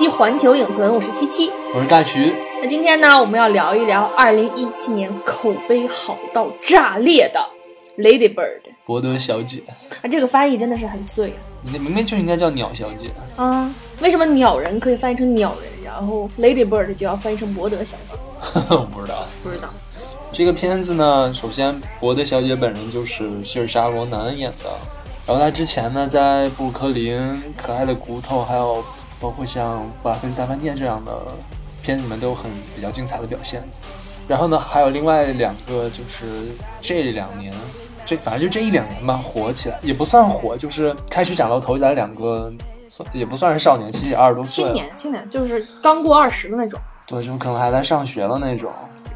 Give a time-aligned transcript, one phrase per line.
[0.00, 1.50] 期环球影屯，我是七七。
[1.74, 7.40] 我是大徐，那今天呢，我们要聊一聊二零一七年口碑好到炸裂的
[8.02, 9.62] 《Lady Bird》博德小姐，
[10.00, 13.10] 啊，这个翻译真的是很醉你明明就应该叫鸟小姐。
[13.36, 13.44] 啊！
[13.44, 18.16] 啊，为什么鸟人可以翻译成鸟人，然后 Lady Bird 就要翻译成博德小姐？
[18.70, 19.68] 我不知道不知道。
[20.32, 24.70] 这个片子呢，首先博德小姐本人就是希尔莎罗南演的，
[25.26, 27.20] 然后她之前呢在布鲁克林、
[27.54, 28.82] 可爱的骨头，还有
[29.20, 31.12] 包括像《巴菲斯大饭店》这样的
[31.82, 33.62] 片子里面都有很比较精彩的表现。
[34.26, 36.48] 然后呢，还有另外两个就是
[36.80, 37.52] 这两年。
[38.06, 42.52] 这反正就这一两年吧，火起来也不算火，就是开始崭露头角的两个，
[42.88, 44.72] 算也不算是少年，其实也二十多岁了。
[44.72, 46.80] 青年，青年就是刚过二十的那种。
[47.06, 48.72] 对，就可能还在上学的那种。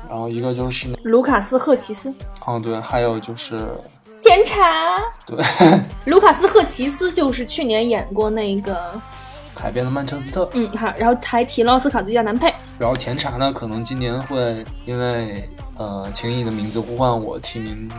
[0.08, 2.12] 然后一个就是，卢卡斯·赫奇斯，
[2.46, 3.66] 哦对，还有就是
[4.22, 5.00] 甜茶。
[5.26, 5.42] 对，
[6.06, 8.92] 卢卡斯·赫奇斯就是去年演过那个，
[9.54, 10.48] 海边的曼彻斯特。
[10.54, 12.52] 嗯，好，然后还提了奥斯卡最佳男配。
[12.78, 17.90] 然后甜茶呢，可能今年会因为呃，请以你的名字呼唤我提名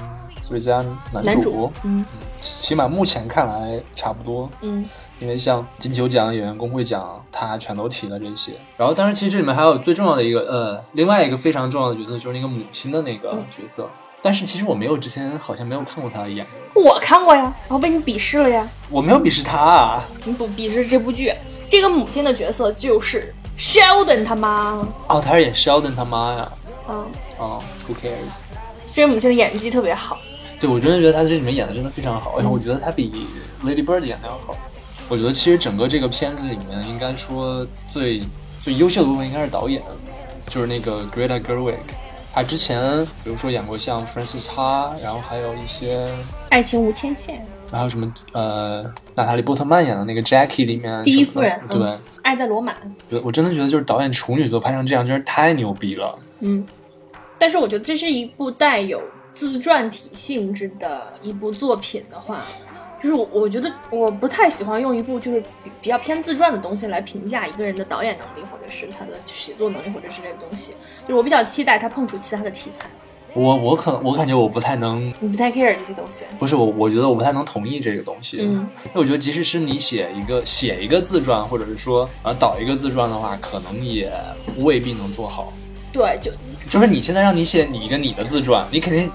[0.42, 1.30] 最佳男主。
[1.30, 2.06] 男主，嗯
[2.42, 4.50] 起码目前看来差不多。
[4.62, 4.86] 嗯，
[5.20, 8.52] 因为像金球奖、演员工会奖，他全都提了这些。
[8.78, 13.90] 然后，当然，其实这里面还有最重要的一个，呃，另外一个非常重要的角色，就是那个母亲的那个角色。
[14.26, 16.44] 但是其实我没有之前好像没有看过他演，
[16.74, 18.68] 我看过呀，然后被你鄙视了呀。
[18.90, 20.04] 我没有鄙视他啊。
[20.24, 21.32] 你不鄙视这部剧，
[21.70, 24.84] 这个母亲的角色就是 Sheldon 他妈。
[25.08, 26.52] 哦，他是演 Sheldon 他妈呀。
[26.90, 27.06] 嗯，
[27.38, 28.42] 哦，Who cares？
[28.96, 30.18] 这个母亲的演技特别好。
[30.60, 33.12] 对，我真的觉得他在这里面演的真的非常好，而且我觉得他比
[33.64, 34.58] Lady Bird 演的要好。
[35.08, 38.24] 我觉得其实整个这个片子里面，应该说最
[38.60, 39.84] 最优秀的部分应该是导演，
[40.50, 41.76] 就是那个 Greta Gerwig。
[42.36, 46.12] 他之前比如说演过像 Francis Ha，然后还有一些，
[46.50, 47.40] 爱情无牵线，
[47.72, 48.84] 还有什么呃，
[49.16, 52.74] 娜塔莉波特曼演的那个 Jackie 里面第一夫人对，嗯爱在罗马。
[53.08, 56.20] 对我真的觉得就是导演处女作拍成这样，真是太牛逼了。
[56.42, 56.68] 嗯，
[57.40, 59.02] 但是我觉得这是一部带有
[59.32, 62.44] 自传体性质的一部作品的话，
[63.06, 70.72] 就是我我觉得我不太喜欢用一部就是比比较偏自传的东西来评价一个人的导演能力，或者是他的写作能力，或者是这个东西。
[71.04, 72.88] 就是我比较期待他碰触其他的题材，
[73.36, 76.26] 我我可能我感觉我不太能，你不太 care 这些东西。
[76.40, 78.40] 不是我我觉得我不太能同意这个东西。
[78.42, 84.12] 嗯，因为我觉得，即使是你写一个写一个自传，或者是说啊导一个自传的话，可能也
[84.58, 85.54] 未必能做好。
[85.94, 86.32] 对，就
[86.68, 89.12] 就是你现在让你写你一个你的自传，你肯定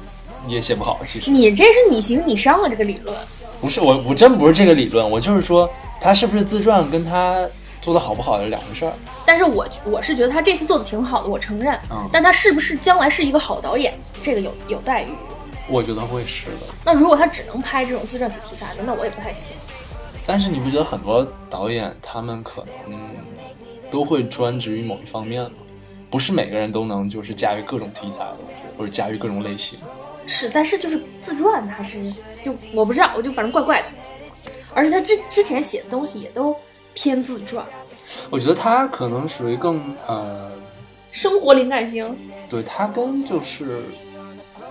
[0.47, 1.01] 也写不好。
[1.05, 3.17] 其实你这是你行你上啊，这个理论。
[3.61, 7.47] 不是我，我真不是这个理论，我就是说他是不是自传跟他
[7.83, 8.93] 做的好不好是两回事儿。
[9.27, 11.73] 但是我我是觉得他这次做的挺好的，我承认。
[11.91, 15.09] 嗯但他是不是将来是一个好导演，这个有有待于。
[15.69, 19.53] 我觉得会是的，那如果他只能拍这种自传体题材的，那我也不太信。
[20.27, 22.99] 但是你不觉得很多导演他们可能
[23.91, 25.51] 都会专职于某一方面吗？
[26.11, 29.79] 不是每个人都能就是驾驭各种题材的，我觉得或者驾驭各种类型。
[30.31, 32.01] 是，但是就是自传，他是
[32.45, 33.89] 就我不知道，我就反正怪怪的。
[34.73, 36.55] 而且他之之前写的东西也都
[36.95, 37.67] 偏自传，
[38.31, 40.49] 我觉得他可能属于更呃，
[41.11, 42.17] 生活灵感型。
[42.49, 43.83] 对他跟就是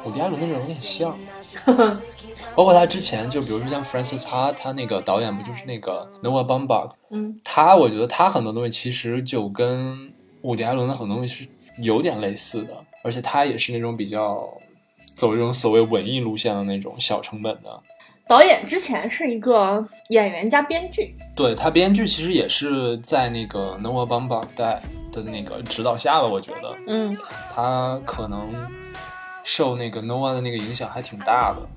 [0.06, 1.17] 伍迪·艾伦那种有点像，
[2.56, 11.50] 包括他之前就比如说像 Francis Ha，他那个导演不就是那个 Noah Baumbach，嗯，他我觉得他很多东西其实就跟伍迪·艾伦的很多东西是
[11.81, 12.73] 有点类似的，
[13.03, 14.50] 而且他也是那种比较
[15.19, 17.77] 走这种所谓文艺路线的那种小成本的。
[18.25, 24.81] 导演之前是一个演员加编剧，对他编剧其实也是在那个 Noah Baumbach 带
[25.12, 27.18] 的那个指导下吧，我觉得嗯，
[27.54, 28.54] 他可能
[29.44, 31.68] 受那个 Noah 的那个影响还挺大的。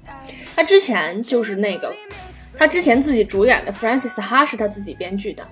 [0.54, 1.92] 他之前就是那个，
[2.56, 5.44] 他之前自己主演的《Francis Ha》是他自己编剧的，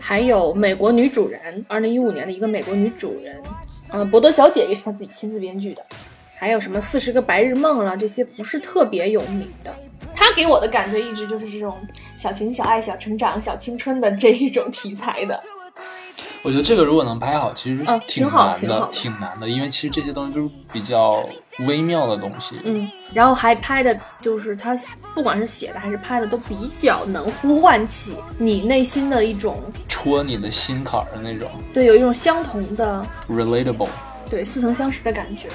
[0.00, 3.42] 还有《美国女主人》，二零一五年的一个美国女主人，
[3.88, 5.84] 呃，博德小姐也是他自己亲自编剧的，
[6.38, 9.74] 还有什么《四十个白日梦》啦，这些不是特别有名的。
[10.14, 11.76] 他给我的感觉一直就是这种
[12.14, 15.42] 小情小爱、小成长、小青春的这一种题材的。
[16.42, 21.26] 我觉得这个如果能拍好，其实嗯挺难的，挺好的挺难的，因为其实这些东西都是比较
[21.66, 22.60] 微妙的东西。
[22.64, 24.78] 嗯，然后还拍的就是他
[25.14, 33.88] 不管是写的还是拍的，都比较能呼唤起你内心的一种戳你的心坎儿的那种对有一种相同的 relatable。
[34.28, 35.48] 对似曾相识的感觉。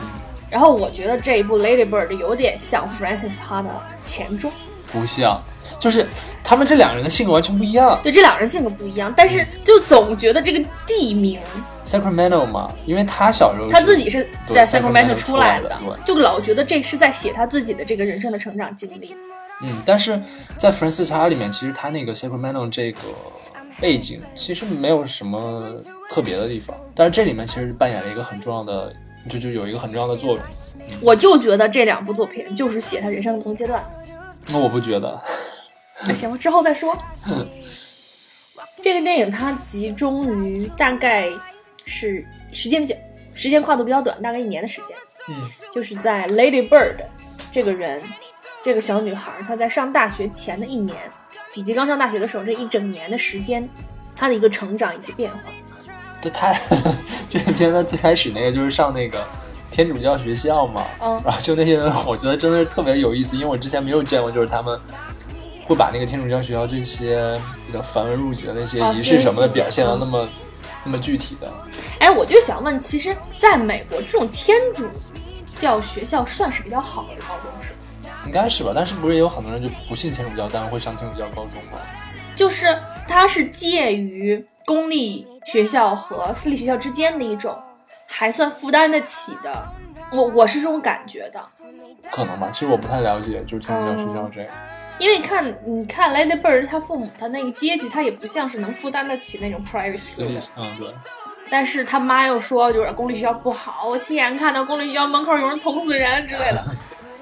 [0.51, 3.69] 然后我觉得这一部《Lady Bird》有点像 Francis Ha 的
[4.03, 4.53] 前传，
[4.91, 5.41] 不像，
[5.79, 6.05] 就是
[6.43, 7.97] 他们这两个人的性格完全不一样。
[8.03, 11.39] 对这两人性格不一样，但是就总觉得这个地名
[11.85, 15.71] Sacramento 嘛，因为他小时候他自己是在 Sacramento 出来的
[16.05, 19.15] 就老觉得这是在写他自己的这个人生的成长经历。
[19.61, 20.21] 嗯，但是
[20.57, 22.99] 在 Francis Ha 里面，其实他那个 Sacramento 这个
[23.79, 25.75] 背景其实没有什么
[26.09, 28.93] 特别的地方，但是这里面其实扮演了一个很重要的，
[29.29, 30.43] 就就有一个很重要的作用。
[31.01, 33.83] 我就觉得这两部作品就是写他人生的不同阶段。
[34.47, 35.21] 那我不觉得，
[36.07, 36.97] 那行吧，之后再说。
[38.81, 41.29] 这个电影它集中于大概
[41.85, 42.95] 是时间比较
[43.35, 44.97] 时间跨度比较短，大概一年的时间，
[45.29, 46.95] 嗯就是在 Lady Bird
[47.51, 48.01] 这个人，
[48.63, 50.97] 这个小女孩，她在上大学前的一年，
[51.53, 53.69] 以及刚上大学的时候这一整年的时间，
[54.15, 55.37] 她的一个成长以及变化。
[56.21, 56.59] 这太
[57.29, 59.23] 这个片子最开始那个就是上那个
[59.71, 64.79] 天主教学校嘛，嗯然后就那些人，我觉得真的是特别有意思，因为我之前没有见过，就是他们
[65.65, 67.33] 会把那个天主教学校这些
[67.65, 70.27] 比较繁文缛节的那些啊仪式什么的表现的那么
[70.83, 71.51] 那么具体的。
[71.99, 74.85] 哎，我就想问，其实在美国这种天主
[75.59, 77.71] 教学校算是比较好的高中是
[78.07, 78.09] 吗？
[78.25, 81.79] 应该是吧，但是不是也有很多人就不信天主教，但是会上天主教高中吗？
[82.35, 82.77] 就是
[83.07, 87.53] 它是介于公立学校和私立学校之间的一种，
[88.07, 89.67] 还算负担得起的。
[90.13, 91.45] 我我是这种感觉的，
[92.09, 94.49] 可能吧，其实我不太了解，就是天主教学校这样。
[94.97, 100.95] 因为看你看 Lady Bird 他父母他那个阶级，他也不像是能负担得起那种 private 私 school 立的。，嗯，对，
[101.49, 106.65] 但是他妈又说，就是公立学校不好，我亲眼看到公立学校门口有人捅死人之类的。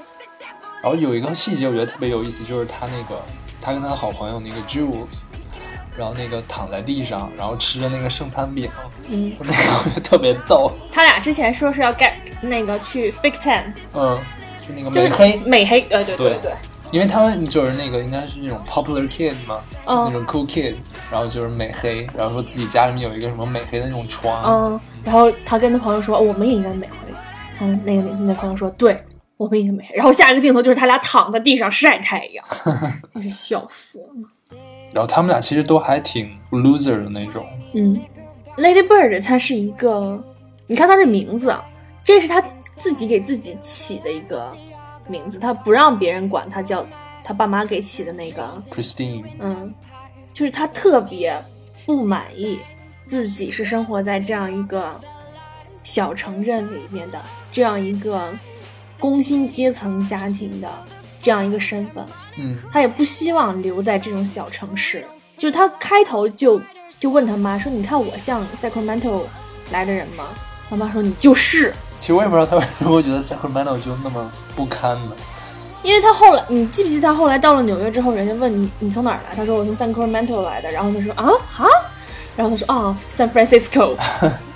[0.83, 3.19] 然后有一个细节我觉得特别有意思，就是他那个
[3.59, 5.25] 他跟他的好朋友那个 Jules，
[5.99, 8.71] 然后那个躺在地上，然后吃着那个剩餐饼，
[9.09, 9.51] 嗯，那
[9.93, 14.17] 个特别逗，他俩之前说是要 get 那个去 Fake Tan，嗯，
[14.65, 16.29] 就那个美黑，美黑，呃，对对。
[16.29, 16.51] 对对，
[16.91, 20.09] 因为他们就是那个应该是那种 popular kid 嘛，嗯。
[20.09, 20.75] 那种 cool kid，
[21.11, 27.13] 然后就是美黑，然后说自己家里面有一个什么美黑的那种床，嗯，然后他跟他朋友说，我们也应该美黑。
[27.59, 29.03] 嗯，那个那朋友说，对，
[29.35, 29.95] 我们也应该美黑。
[29.97, 32.45] 然后下一个镜头就是他俩躺在地上晒太阳，
[33.13, 34.05] 真是笑死了。
[34.93, 37.99] 然后他们俩其实都还挺 loser 的那种，嗯
[38.57, 40.23] ，Lady Bird 它是一个，
[40.67, 41.63] 你看它这名字啊，
[42.03, 42.43] 这是他
[42.77, 44.51] 自己给自己起的一个
[45.07, 46.85] 名字，他不让别人管他叫
[47.23, 49.73] 他爸妈给起的那个，Christine，嗯，
[50.33, 51.33] 就是他特别
[51.85, 52.59] 不满意
[53.05, 54.99] 自己是生活在这样一个
[55.83, 57.21] 小城镇里面的
[57.51, 58.33] 这样一个
[58.99, 60.67] 工薪阶层家庭的
[61.21, 62.05] 这样一个身份，
[62.37, 65.05] 嗯，他也不希望留在这种小城市。
[65.37, 66.61] 就是他开头就
[66.99, 69.21] 就问他妈说：“你看我像 Sacramento
[69.71, 70.25] 来的人吗？”
[70.69, 75.11] 他妈说：“你就是。”其实我也不知道他为什么会觉得 Sacramento 就那么不堪呢。
[75.81, 81.65] 因为他后来，你记不记得他后来到了纽约之后，人家问你你从哪儿来，他说我从 Sacramento 来的，然后他说啊哈，
[82.35, 83.95] 然后他说啊 San Francisco，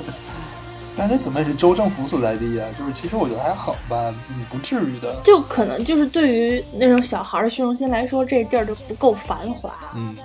[0.96, 5.16] 但是怎么也是州政府所在地啊，就是其实我觉得还好吧，嗯，不至于的。
[5.24, 9.74] 就可能就是对于那种小孩的虚荣心来说，这地儿就不够繁华。
[9.96, 10.16] 嗯，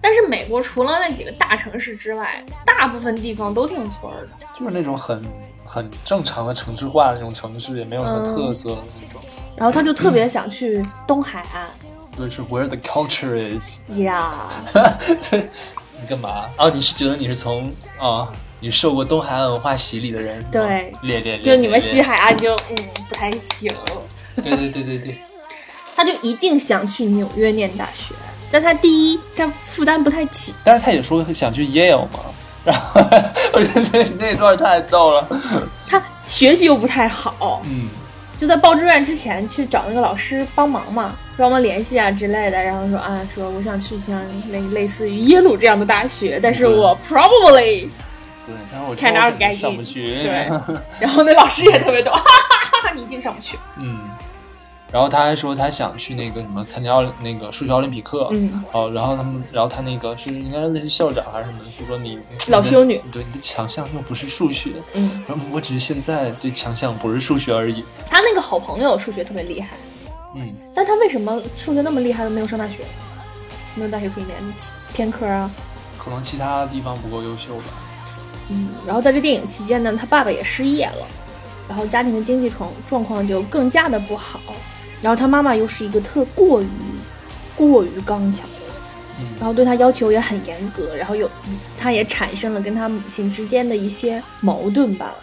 [0.00, 4.28] 但是美国除了那几个大城市之外，大部分地方都挺村儿的。
[4.52, 5.22] 就是那种很
[5.64, 9.22] 很正常的城市化的那种城市，也没有什么特色的那种。
[9.54, 11.68] 然后他就特别想去东海岸
[12.16, 13.80] 对，是 where the culture is。
[13.98, 14.34] 呀。
[15.30, 15.48] 对，
[16.00, 16.46] 你干嘛？
[16.58, 18.28] 哦，你是觉得你是从啊、
[18.62, 20.40] 你受过东海岸文化洗礼的人？
[20.52, 22.76] 对烈烈烈，就你们西海岸就嗯
[23.08, 23.68] 不太行，
[24.36, 25.18] 对对对对对，
[25.96, 28.14] 他就一定想去纽约念大学。
[28.52, 32.20] 但他第一，他负担不太起，但是他也说想去 Yale 嘛，
[32.64, 33.00] 然后
[33.52, 35.26] 我觉得那那段太逗了。
[35.88, 37.88] 他学习又不太好，嗯，
[38.38, 47.88] 就在报志愿之前去找那个老师帮忙嘛，帮忙联系啊之类的，然后说啊，说我想去像类类似于耶鲁这样的大学，但是我 probably
[48.52, 50.22] 对，但是我看着着该上不去。
[50.22, 50.48] 对，
[51.00, 53.58] 然后那老师也特别逗，哈哈哈哈，你一定上不去。
[53.80, 54.00] 嗯，
[54.92, 62.18] 然后他还说他想去那个什么参加奥那个数学奥林匹克，嗯，哦，然后他们，然后他那个是应该是类似校长还是什么，就说你
[62.48, 69.76] 老师有女对你的强项又不是数学，嗯，然后我只是现在对强项不是数学而已，他那个好朋友数学特别厉害，
[70.36, 72.84] 嗯，但他为什么数学那么厉害都没有上大学？
[73.74, 74.36] 没有大学可以念
[74.92, 75.50] 偏科啊？
[75.96, 77.64] 可能其他地方不够优秀吧。
[78.48, 81.06] 嗯，然后在这电影期间呢，他爸爸也失业了，
[81.68, 84.40] 然后家庭的经济状状况就更加的不好，
[85.00, 86.68] 然后他妈妈又是一个特过于
[87.56, 88.74] 过于刚强的人，
[89.20, 91.30] 嗯然后对他要求也很严格，然后有
[91.78, 95.14] 他也产生了跟他母亲之间的一些矛盾吧。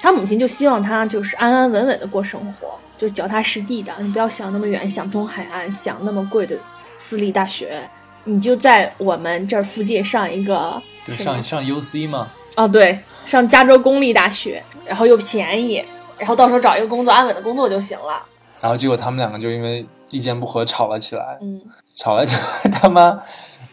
[0.00, 6.56] 他母亲就希望他就是安安稳稳的过生活，就是脚踏实地的，你不要想那么远，想东海岸，想那么贵的
[6.96, 7.82] 私立大学，
[8.22, 12.28] 你就在我们这儿附近上一个对，上上 UC 嘛，
[12.58, 15.80] 哦，对，上加州公立大学，然后又便宜，
[16.18, 18.20] 然后到时候找一个工作安稳的工作就行了。
[18.60, 21.60] 然后结果他们两个就因为意见不合吵了起来，嗯，
[21.94, 22.34] 吵了起
[22.66, 23.16] 来， 他妈，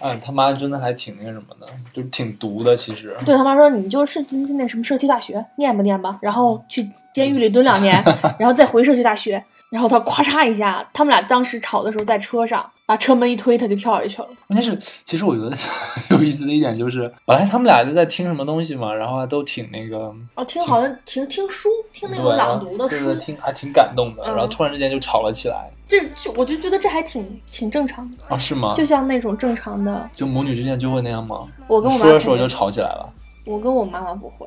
[0.01, 3.17] 嗯，他妈真的还挺那什么的，就是挺毒的，其实。
[3.25, 7.99] 对他妈说你就是进那什么社区大学念吧念吧，然后去监狱里蹲两年，
[8.37, 9.43] 然后再回社区大学。
[9.71, 14.27] 然后他咵嚓一下，他们俩当时吵的时候在车上，把车门一推，他就跳下去了。
[14.47, 15.55] 关键是，其实我觉得
[16.15, 25.71] 有意思的一点就是，本来他们俩就在听什么东西嘛，然后还都挺那个，哦，听好像听听书，听那，种朗读的书对对，，听还挺感动的，嗯然后突然之间就吵了起来。
[25.87, 28.73] 这就我就觉得这还挺挺正常的，啊，是吗？
[28.75, 30.09] 就像那种正常的。
[30.13, 31.47] 就母女之间就会那样吗？
[31.67, 33.13] 我跟我妈说着说着就吵起来了，
[33.45, 34.45] 我跟我妈妈不会，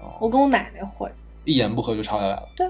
[0.00, 1.08] 哦我跟我奶奶会。
[1.44, 2.48] 一言不合就吵起来了。
[2.56, 2.68] 对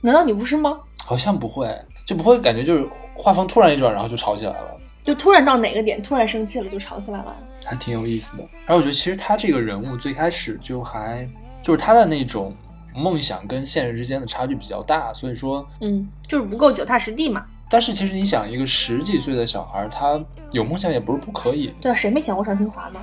[0.00, 0.80] 难道你不是吗？
[1.06, 1.68] 好像不会，
[2.04, 7.36] 就不会感觉就是画风突然一转，然后就吵起来了，就突然到哪个点，突然生气了就吵起来了。
[7.64, 8.42] 还挺有意思的。
[8.66, 11.26] 然后我觉得其实他这个人物最开始就还
[11.62, 12.52] 就是他的那种
[12.94, 17.46] 梦想跟现实之间的差距比较大，所以说，嗯，就是不够脚踏实地嘛。
[17.70, 23.00] 但是其实你想，一个十几岁的小孩，他有梦想也不是不可以，对啊，谁没想过上清华呢？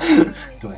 [0.60, 0.70] 对。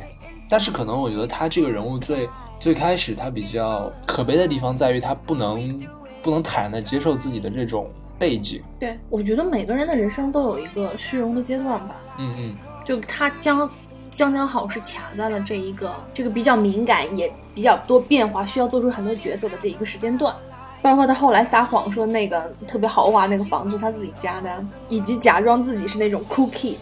[0.48, 2.28] 但是可能我觉得他这个人物最
[2.60, 5.80] 最开始他比较可悲的地方在于他不能
[6.24, 11.96] 不能坦然的接受自己的这种背景，对，我觉得每个人的人生都有一个虚荣的阶段吧。
[12.18, 12.56] 嗯嗯。
[12.82, 13.68] 就他将
[14.14, 20.34] 将将好是卡在了这一个这个比较敏感也比较多变化，需要做出很多抉择的这一个时间段。
[20.80, 26.76] 包括他后来撒谎说那个特别豪华那个房子是他自己家的，以及假装自己是那种 cool kid，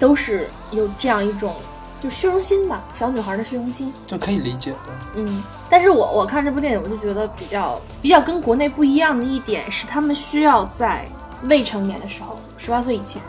[0.00, 1.54] 都是有这样一种
[2.00, 3.92] 就虚荣心吧，小女孩的虚荣心。
[4.08, 4.78] 就可以理解的，
[5.14, 5.42] 嗯，
[5.74, 11.04] 但是我我看这部电影，我就觉得比较比较跟国内不一样的一点是，他们需要在
[11.48, 13.20] 未成年的时候，十八岁以前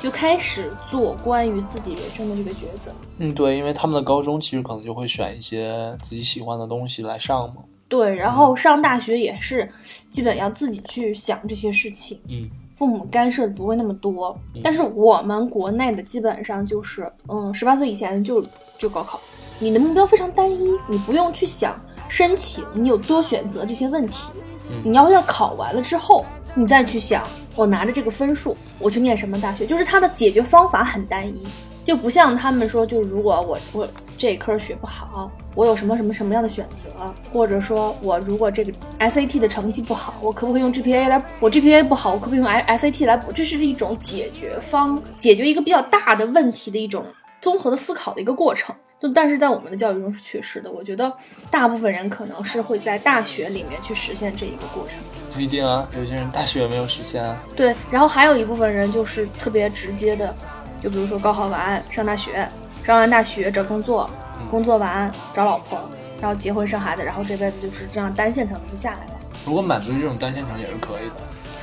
[0.00, 2.90] 就开始做关于自己人生的这个抉择。
[3.18, 7.56] 嗯，对，因为他们的高中其实可能就会选一些自己喜欢的东西来上嘛。
[7.88, 9.70] 对，然后上大学也是，
[10.08, 14.34] 基本要自己去想这些事情，嗯，父母干涉的不会那么多。
[14.64, 18.42] 但是我们国内的基本上就是，嗯，十八岁以前就
[18.78, 19.20] 就高考，
[19.62, 24.26] 你的目标非常单一，你不用去想申请你有多选择这些问题，
[24.68, 27.22] 嗯你要要考完了之后，你再去想
[27.54, 31.46] 我拿着这个分数我去念什么大学，就是它的解决方法很单一。
[31.84, 33.88] 就不像他们说，就如果我我
[34.18, 36.88] 这科学不好，我有什么什么什么样的选择，
[37.32, 41.22] 或者说我如果这个 SAT 的成绩不好，我可不可以用 GPA 来？
[41.38, 43.30] 我 GPA 不好，我可不可以用 SAT 来补？
[43.30, 47.04] 这是一种解决方，解决一个比较大的问题的一种
[47.40, 48.74] 综合的思考的一个过程。
[49.02, 50.70] 就但是在我们的教育中是缺失的。
[50.70, 51.12] 我觉得
[51.50, 54.96] 大部分人可能是会在大学里面去实现这一个过程。
[55.32, 57.36] 不一定啊，有些人大学也没有实现啊。
[57.56, 60.32] 对，然后还有一部分人就是特别直接的，
[60.80, 62.48] 就比如说高考完上大学，
[62.84, 64.08] 上完大学找工作，
[64.48, 65.80] 工作完找老婆，
[66.20, 71.14] 然后结婚生孩子，然后这辈子就是这样单线程就下来了，如果满足于这种单线程也是可以的。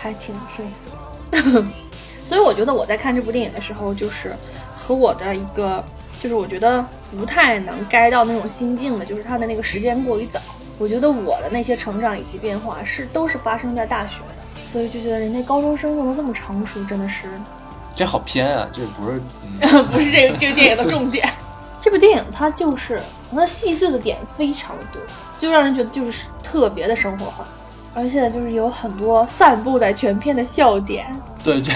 [0.02, 0.90] 还挺幸福
[1.32, 1.66] 的。
[2.26, 4.36] 所以我觉得我在看这部电影的时候，就是
[4.76, 5.84] 和我的一个，
[6.22, 10.40] 就是我觉得不太能 get 到那种心境的，就是他的那个时间过于早。
[10.78, 14.36] 我觉得我的那些成长以及变化是都是发生在大学的，
[14.72, 17.28] 所以就觉得人家高中生都能这么成熟，真的是。
[17.94, 19.22] 这好偏啊，这不是，
[19.60, 21.30] 嗯、 不是这个这个电影的重点。
[21.82, 23.02] 这部电影它就是
[23.34, 25.02] 它细碎的点非常的多，
[25.40, 27.46] 就让人觉得就是特别的生活化，
[27.94, 31.08] 而且就是有很多散布在全片的笑点。
[31.44, 31.74] 对这，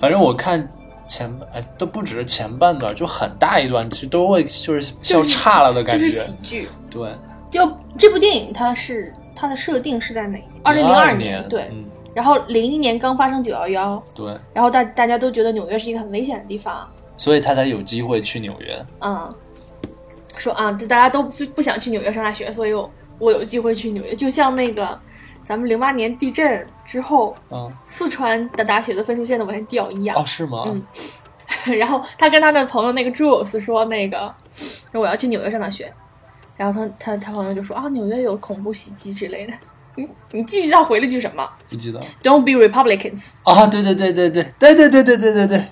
[0.00, 0.68] 反正我看
[1.06, 6.04] 前哎都不只是前半段，就很大一段，其实都会就是笑岔了的感觉。
[6.04, 6.68] 就是喜剧。
[6.90, 7.14] 对，
[7.50, 10.44] 就这部电影它是它的设定是在哪年？
[10.62, 11.68] 二零零二年，对。
[11.72, 11.84] 嗯，
[12.14, 18.86] 然后零一年刚发生九幺幺，对，然后大大家都觉得纽约是一个很危险的地方，所以他才有机会去纽约。
[19.00, 19.30] 嗯，
[20.36, 24.98] 说啊，这大家都不不想去纽约上大学，所以我我有机会去纽约，就像那个
[25.44, 30.16] 咱们零八年地震之后，嗯，四川的大学的分数线都往下掉一样。
[30.16, 30.64] 哦，是吗？
[30.66, 30.82] 嗯
[31.78, 34.32] 然后他跟他的朋友那个 Jules 说，那个
[34.92, 35.92] 说我要去纽约上大学，
[36.56, 39.52] 然后他他他朋友就说啊，纽约有恐怖袭击之类的，
[39.96, 43.66] 你你记不记得他回了句什么不记得？Don't be Republicans，啊？
[43.66, 45.68] 对对对对对对对对对对对对。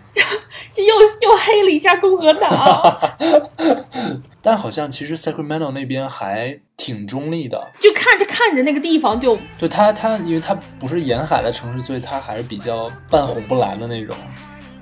[0.72, 3.16] 就又又黑了一下共和党，
[4.42, 14.16] 但好像其实 Sacramento 那边还挺中立的，就看着看着那个地方就对它它因为它不是沿海的城市，所以它还是比较半红不蓝的那种。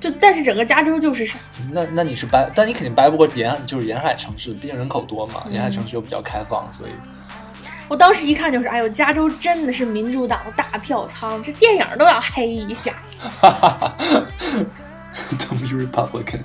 [0.01, 1.39] 就，但是整个加州就是啥？
[1.71, 6.93] 那那你是掰，但你肯定掰不过沿就是沿海城市，毕竟人口多嘛，沿海城市又比较开放，所以。
[7.93, 12.91] 我当时一看就是，哎呦，加州真的是民主党的大票仓，这电影都要黑一下。
[13.21, 13.95] 哈哈哈
[15.39, 16.41] 都是 Republican。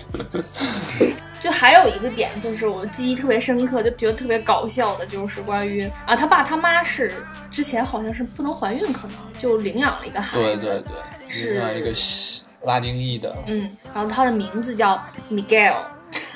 [1.40, 7.14] 就还有一个点，就是我记忆特别深刻，就觉得特别搞笑的，就是关于啊，他爸他妈是
[7.50, 10.66] 之前好像是不能怀孕，可能就领养了一个孩子。
[10.66, 11.94] 对对对，是领养一个。
[12.64, 15.02] 拉丁裔的，嗯，然后他的名字叫
[15.32, 15.78] Miguel，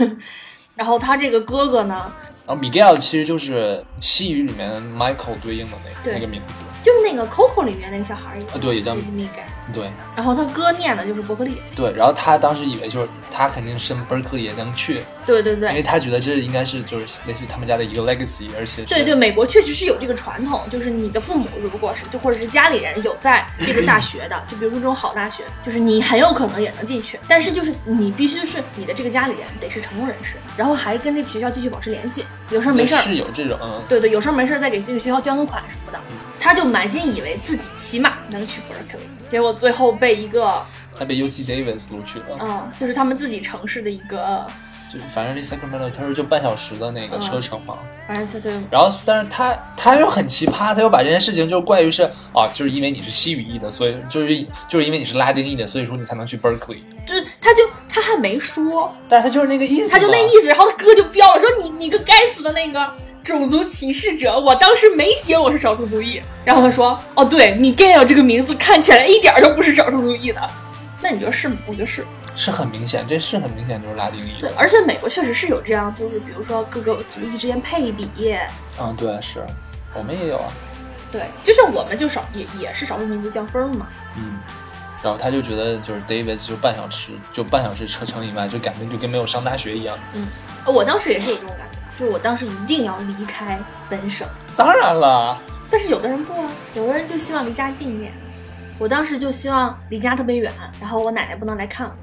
[0.74, 2.10] 然后他这个哥哥呢，
[2.52, 9.48] 然后 Miguel 其实就是西语里面 Michael 对应的那个那个名字，就是那个 Coco 里面那个小孩儿，对，也叫 Miguel。
[9.74, 11.62] 对，然后他哥念的就是伯克利。
[11.76, 15.02] 对，然后他当时以为就是他肯定升伯克利也能去。
[15.26, 36.00] 对对对，因为他觉得这应该是就是类似于他们家的一个 legacy，而且对对，美国确实是有这个传统，就是你的父母如果是就或者是家里人有在这个大学的， 就比如说这种好大学，就是你很有可能也能进去，但是就是你必须是你的这个家里人得是成功人士，然后还跟这个学校继续保持联系，有事儿没事儿是有这种，对对，有事儿没事儿再给这个学校捐个款什么的。
[36.44, 38.98] 他就满心以为自己起码能去 Berkeley，
[39.32, 40.62] 结果最后被一个
[41.00, 42.38] 他被 UC Davis 录取了。
[42.38, 44.46] 嗯，就是他们自己城市的一个，
[44.92, 47.78] 就反正离 Sacramento 他说就半小时的那个车程嘛。
[48.06, 48.52] 反正就对。
[48.70, 56.82] 然后，但是他他又很奇葩，他又把这件事情就怪于是啊，就是因为你是西语裔的，所以就是就是因为你是拉丁裔的，所以说你才能去 Berkeley。
[57.08, 62.94] 就是他就他还没说，但是他就是那个意思，他就那意思，然后他哥就飙了，说你你个该死的那个。
[63.24, 66.22] 种族歧视者，我当时没写我是少数族裔。
[66.44, 70.50] 然后他说：“哦，对，Miguel 这个名字看起来一点都不是少数族裔的。”
[71.04, 71.58] 那你觉得是吗？
[71.68, 72.06] 我觉得是，
[72.36, 74.40] 是很明显，这是很明显就是拉丁裔。
[74.40, 78.08] 对，而且美国确实是有这样，就是比如说各个族裔之间配比。
[78.80, 79.46] 嗯，对，是
[79.94, 80.52] 我们也有啊。
[81.12, 83.88] 对，就像我们就少也也是少数民族降分嘛。
[84.16, 84.40] 嗯，
[85.04, 89.98] 然后他就觉得就是 David 就半小时就半小时车程以外，就感觉就跟没有上大学一样。
[90.14, 90.28] 嗯，
[90.66, 91.71] 我当时也是有这种感觉。
[92.02, 95.40] 就我当时一定要离开本省，当然了。
[95.70, 98.12] 但是有的人不啊，有的人就希望离家近一点。
[98.80, 101.94] 我当时就希望离家特别远，然后我奶奶不能来看我。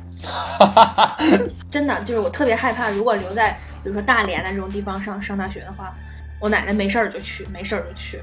[1.68, 5.92] 真的，就是我特别害怕，如果留在比如说大连的这种地方上上大学的话，
[6.38, 8.22] 我奶奶没事儿就去，没事儿就去。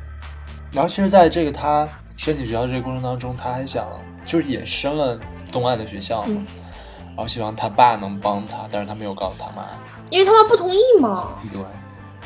[0.72, 1.86] 然后其实在这个他
[2.16, 3.86] 申请学校这个过程当中，他还想
[4.26, 5.20] 就是也申了
[5.52, 6.42] 东岸的学校嘛，
[7.08, 9.68] 然后希望他爸能帮他，但是他没有告诉他妈。
[10.10, 11.62] 因为他妈不同意嘛，对，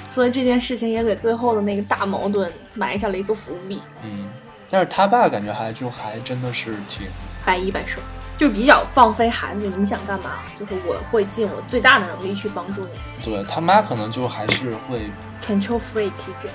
[0.10, 3.82] 所以这件事情也给最后的那个大矛盾埋下了一个伏笔。
[4.04, 4.30] 嗯，
[4.70, 7.08] 但是他爸感觉还就还真的是挺
[7.46, 8.04] 百依百顺，
[8.38, 12.90] 就比较放飞孩子，你想干嘛，就是我会尽我最大的能力去帮助你。
[13.24, 15.10] 对他妈可能就还是会
[15.42, 16.12] control freak
[16.42, 16.54] 点，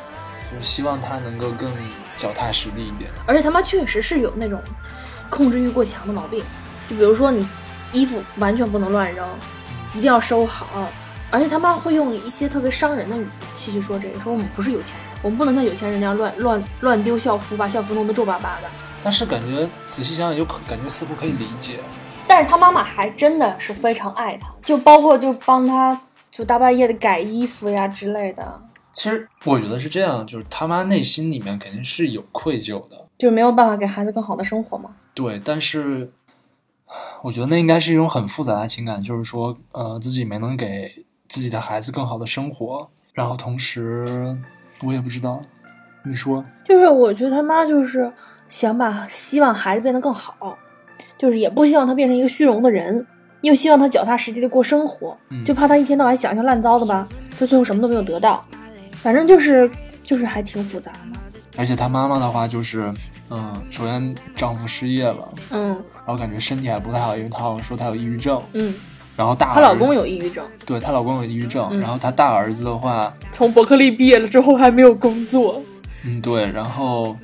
[0.50, 1.70] 就是希望他能够更
[2.16, 3.10] 脚踏实地一点。
[3.26, 4.60] 而且他妈确实是有那种
[5.30, 6.44] 控制欲过强的毛病，
[6.88, 7.46] 就比如说你
[7.92, 9.26] 衣服完全不能乱扔，
[9.94, 10.66] 一定要收好。
[11.34, 18.70] 而且他妈会用一些特别伤人的语气去说这个，说我们不是有钱人，我们不能像有钱人那样乱乱乱丢校服，把校服弄得皱巴巴的。
[19.02, 21.80] 但是感觉仔细想想，就可感觉似乎可以理解。
[22.28, 28.62] 但是他妈妈还真的是非常爱他，就包括就帮他就大半夜的改衣服呀之类的。
[28.92, 34.90] 其实我觉得是这样，就是他妈内心里面肯定是有愧疚的，就是没有办法给孩子更好的生活嘛。
[35.12, 36.12] 对，但是
[37.22, 41.04] 我觉得那应该是一种很复杂的情感，就是说，呃，自己没能给。
[41.34, 44.04] 自己的孩子更好的生活，然后同时，
[44.84, 45.42] 我也不知道，
[46.04, 48.08] 你说，就是我觉得他妈就是
[48.48, 50.56] 想把希望孩子变得更好，
[51.18, 53.04] 就是也不希望他变成一个虚荣的人，
[53.40, 58.46] 又希望他脚踏实地的过生活，就怕他一天到晚想一些乱糟的吧，他最后什么都没有得到，
[58.92, 59.68] 反正就是
[60.04, 61.48] 就是还挺复杂的。
[61.56, 62.94] 而且他妈妈的话就是，
[63.30, 68.72] 嗯，首先丈夫失业了，嗯，然后感觉身体还不太好，因为他好像说他有抑郁症，嗯。
[69.16, 71.80] 然后大她老公有抑郁症，对她老公有抑郁症。
[71.80, 75.62] 然后她大儿子的话，从伯克利毕业了之后还没有工作。
[76.04, 76.50] 嗯，对。
[76.50, 77.16] 然后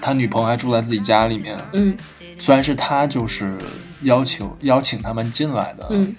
[0.00, 1.56] 他女朋友还住在自己家里面。
[1.72, 1.96] 嗯，
[2.38, 3.56] 虽然是他就是
[4.02, 5.86] 要求邀请他们进来的。
[5.90, 6.14] 嗯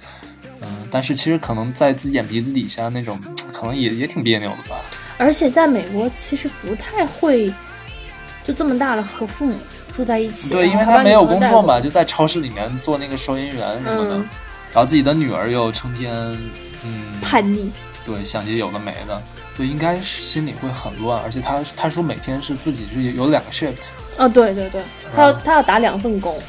[0.62, 3.20] 嗯，但是其实可能在自己眼皮子底下那种，
[3.54, 4.76] 可能也也挺别扭的吧。
[5.18, 7.54] 而且在美国其实不太会，
[8.46, 9.56] 就这么大了和父母
[9.92, 10.50] 住在一起。
[10.52, 14.20] 对，因为他没有工作嘛，就在超市里面做那个收银员什么的。
[14.74, 16.14] 然后自己的女儿又成天，
[16.84, 17.72] 嗯，叛逆，
[18.06, 19.22] 对，想些有的没的，
[19.58, 24.82] 对，应该是心里会很乱，而且他他说每天是自己是有两个 shift，啊，对对对，
[25.16, 26.40] 他要他要打两份工，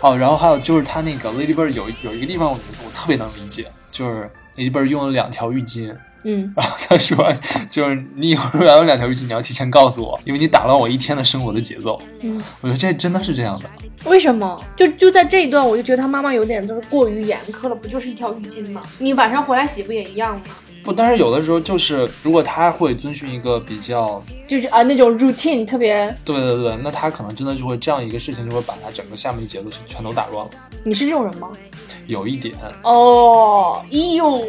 [0.00, 7.32] 哦，然后还有就是他那个 Lady Bird 有有一个地方，我我特别能理解，就是 Lady Bird 用了两条浴巾，嗯，然 后他说
[7.70, 12.00] 就是你以后要有两条浴巾，你要提前告诉我，因为你打乱我一天的生活的节奏。
[12.20, 13.68] 嗯，我觉得这真的是这样的。
[14.04, 14.60] 为什么？
[14.76, 18.82] 就就在这一段，我就觉得他妈妈有点就是过于严苛了，不就是一条浴巾吗？
[18.98, 20.42] 你晚上回来洗不也一样吗？
[20.84, 30.50] 不，但是有的时候就是，如果他会遵循一个比较，就是啊那种 routine 特别，对对对，那他可能真的就会这样一个事情，就会把他整个下面的节奏全都打乱了。
[30.84, 31.50] 你是这种人吗？
[32.06, 32.54] 有一点，
[32.84, 34.42] 哦，咦呦，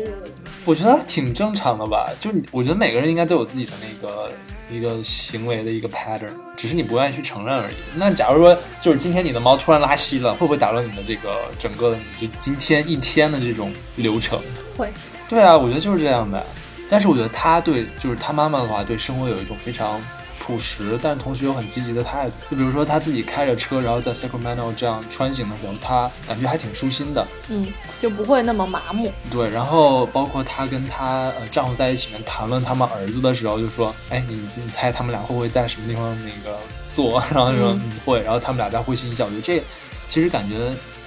[0.65, 2.09] 我觉得挺正常的吧。
[2.19, 4.31] 就你我觉得每个人应该都有自己的那个
[4.71, 7.75] 一个行为的一个 pattern，只是你不愿意去承认而已。
[7.95, 14.39] 那假如说，就是今天你的猫突然拉稀了，会不会打乱你的这个整个你就今天一天的这种流程？
[14.77, 14.89] 会。
[15.27, 16.43] 对啊，我觉得就是这样的。
[16.89, 20.01] 但是我觉得他对，就是他妈妈的话，对生活有一种非常
[20.49, 22.33] 朴实，但同时又很积极的态度。
[22.49, 27.25] 就比如说他自己开着车，然后在 Sacramento 这样穿行的时候，他感觉还挺舒心的。
[27.49, 27.67] 嗯，
[27.99, 29.11] 就不会那么麻木。
[29.29, 36.57] 对，然后包括她跟她呃丈夫在一起面谈论他们儿子的时候，就说：“哎，你你猜他们俩会不会在什么地方那个
[36.93, 39.25] 做？” 然后说：“嗯嗯会。”然后他们俩在会心一笑。
[39.25, 39.63] 我觉得这
[40.07, 40.57] 其实感觉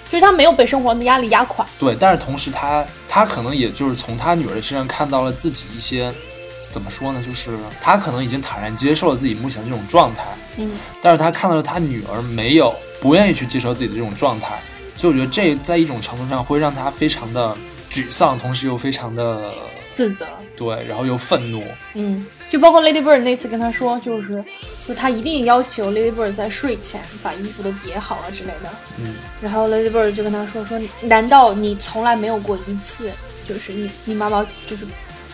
[0.08, 1.66] 就是他没有被生活的压力压垮。
[1.78, 6.12] 对，但是同时他他可能也就是从他女儿的身上看到了自己一些
[6.72, 10.24] 怎么说呢，就是他可能已经坦然接受了自己目前这种状态，
[10.56, 14.58] 嗯，但是他看到了他女儿没有不愿意去接受自己的这种状态，
[14.96, 17.56] 所以我觉得这在一种程度上会让他非常的
[17.90, 19.52] 沮丧，同时又非常的
[19.92, 20.26] 自责。
[20.54, 21.64] 对，然后又愤怒。
[21.94, 24.44] 嗯，就包括 Lady Bird 那次跟他说，就是
[24.86, 28.70] 就他一定要求 Lady Bird 在睡前把衣服都叠好了之类的。
[28.98, 33.10] 嗯，然后 Lady Bird 就跟他说说，难道你从来没有过一次，
[33.48, 34.86] 就是你你妈妈就是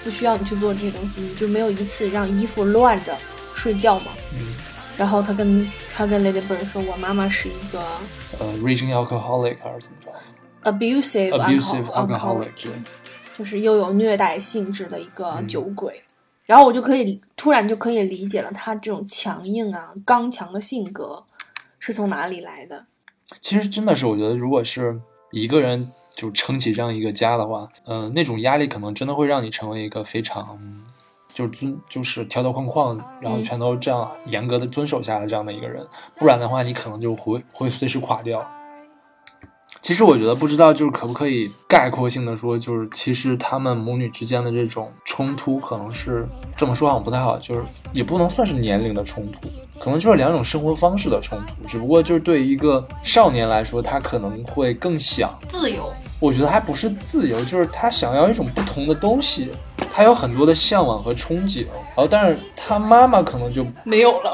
[0.04, 3.16] 不需要你去做这些东西，你就没有一次让衣服乱着
[3.54, 4.12] 睡觉吗？
[4.34, 4.54] 嗯，
[4.96, 7.80] 然后他跟他跟 Lady Bird 说，我妈妈是一个
[8.38, 10.12] 呃，raging alcoholic 还是怎么着
[10.70, 12.72] abusive？abusive alcoholic，alcoholic，对
[13.36, 16.02] 就是又有虐待性质的一个嗯酒鬼。
[16.46, 21.22] 然后我就可以突然就可以理解了他这种强硬啊、刚强的性格
[21.78, 22.86] 是从哪里来的。
[23.40, 24.98] 其实真的是，我觉得如果是
[25.30, 30.58] 一个人就撑起这样一个家的话，呃，那种压力可能真的会让你成为一个非常
[31.32, 35.86] 就是遵就是条条框框，然后全都这样严格的遵守下来这样的一个人，
[36.18, 38.44] 不然的话，你可能就会会随时垮掉。
[39.80, 47.62] 其实我觉得不知道，就是可不可以概括性的说，就是其实他们母女之间的这种冲突，可能是这么说好像不太好，就是
[47.92, 51.66] 也不能算是年龄的冲突，可能就是两种生活方式的冲突。
[51.66, 59.50] 只不过就是对于一个少年来说，他可能会更想，自由，我觉得还不是自由，就是他想要一种不同的东西，
[59.92, 61.66] 他有很多的向往和憧憬。
[61.66, 64.32] 然后，但是他妈妈可能就，没有了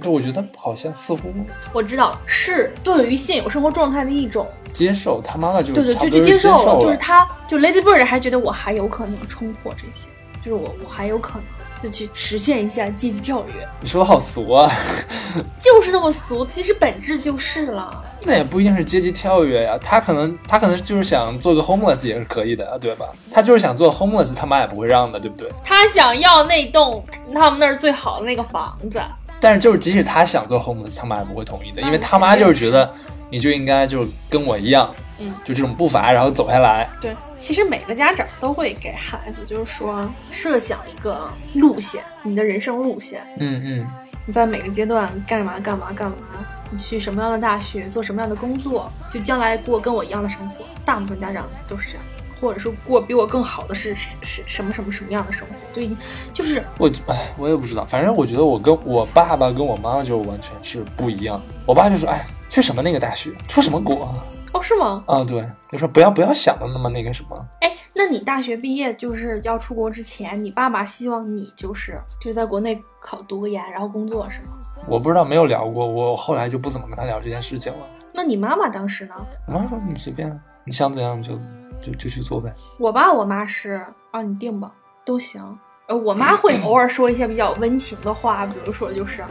[0.00, 0.04] 吗？
[0.04, 1.32] 对我觉得好像似乎
[1.72, 10.08] 我知道，是对于现有生活状态的一种，接受，他妈妈就对对，就去接受了，就是他，就 Lady Bird 还觉得我还有可能冲破这些，
[10.42, 11.44] 就是我我还有可能
[11.82, 14.70] 就去实现一下阶级跳跃，你说的好俗啊。
[15.60, 18.04] 就是那么俗，其实本质就是了。
[18.24, 23.06] 那也不一定是阶级跳跃呀，他可能他可能就是想做个 homeless 也是可以的，对吧？
[23.32, 25.48] 他就是想做 homeless，他妈也不会让的，对不对？
[25.62, 29.00] 他想要那栋他们那儿最好的那个房子，
[29.40, 32.92] 但是就是即使他想做 homeless，他妈也不会同意的，因为他妈就是觉得
[33.30, 36.88] 你就应该就是跟我一样，嗯，就这种步伐，然后走下来。
[37.00, 43.86] 对，其实每个家长都会给孩子，就是说设想一个路线，你的人生路线，嗯嗯，
[44.26, 46.16] 你在每个阶段干嘛干嘛干嘛，
[46.70, 50.64] 你去什么样的大学，做什么样的工作，就将来过跟我一样的生活。
[50.84, 52.04] 大部分家长都是这样，
[52.40, 55.96] 或者说过比我更好的是是是什么什么什么样的生活，就已经
[56.32, 61.40] 就是我哎，我也不知道，反正我觉得我跟我爸爸跟我妈妈就完全是不一样。
[61.66, 64.10] 我爸就说，哎，去什么那个大学，出什么国
[64.52, 65.04] 哦是吗？
[65.06, 65.24] 啊？
[65.24, 67.46] 对，就说不要不要想的那么那个什么。
[67.60, 74.58] 哎，那你大学毕业就是要出国之前，你爸爸希望你就是就是在国内考读个研，然后工作是吗？
[74.88, 77.78] 我不知道，没有聊过，我后来就不怎么跟他聊这件事情了。
[78.12, 79.14] 那你妈妈当时呢？
[79.46, 81.38] 我妈说你随便，你想怎样就
[81.82, 82.52] 就就去做呗。
[82.78, 84.72] 我爸我妈是啊，你定吧，
[85.04, 85.42] 都行。
[85.88, 89.22] 呃，我妈会偶尔说一些比较温情的话，比如说就是，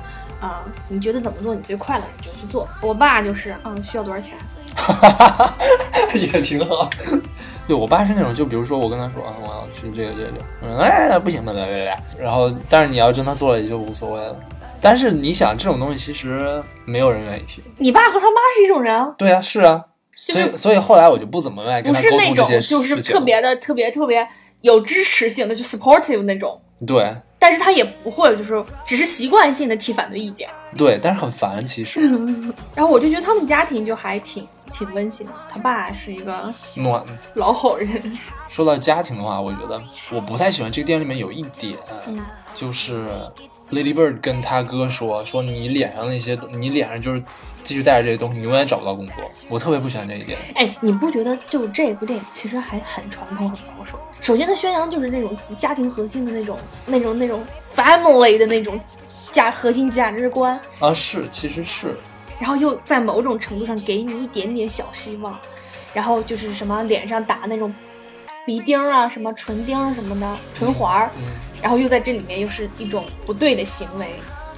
[0.42, 2.68] 啊、你觉得怎么做你最快乐，你就去做。
[2.82, 4.38] 我爸就是，嗯，需要多少钱？
[6.16, 6.90] 也挺好。
[7.68, 12.04] 对我爸是那种，就比如说我跟他说啊，我要去这个这个这个，嗯，哎，不行的，来来来。
[12.20, 14.36] 然后，但是你要真他做了，也就无所谓了。
[14.82, 17.64] 但是你想，这种东西其实没有人愿意听。
[17.78, 19.86] 你爸和他妈是一种人啊，对啊，是啊。
[20.26, 24.28] 就是所以，所以后来我就不怎么爱跟不是那种他沟通这些就是特别的特别特别
[24.62, 27.16] 有支持性的，就 supportive 那种，对。
[27.42, 30.50] 但是他也不会就是只是习惯性的提反对意见。
[30.76, 32.02] 对，但是很烦其实。
[32.76, 37.02] 然后我就觉得他们家庭就还挺挺温馨的，他爸是一个暖。
[37.36, 41.78] 老好人，说到家庭的话，我觉得我不太喜欢这个电影里面有一点，
[42.08, 42.20] 嗯。
[42.54, 43.08] 就是
[43.72, 47.24] Lady Bird 跟他哥说说你脸上那些，你脸上就是
[47.64, 49.16] 继续带着这些东西，你永远找不到工作。
[49.48, 50.38] 我特别不喜欢这一点。
[50.56, 54.00] 哎，你不觉得就这部电影其实还很传统、很保守？
[54.22, 58.80] 首先，它宣扬就是那种家庭核心的那种、那种、那种 family 的那种
[59.32, 61.96] 价核心价值观，啊，是，其实是，
[62.40, 65.38] 然后又在某种程度上给你一点点小希望，
[65.94, 67.74] 然后就是什么脸上打那种
[68.46, 71.24] 鼻钉啊、什么唇钉什么的唇环儿，嗯，
[71.62, 74.08] 然后又在这里面又是一种不对的行为。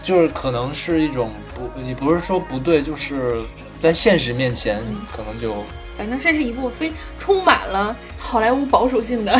[0.03, 3.39] 就是可能是一种不，也不是说不对，就是
[3.79, 4.81] 在现实面前，
[5.15, 5.63] 可能就
[5.95, 9.39] 反正这是一部非充满了好莱坞保守性的，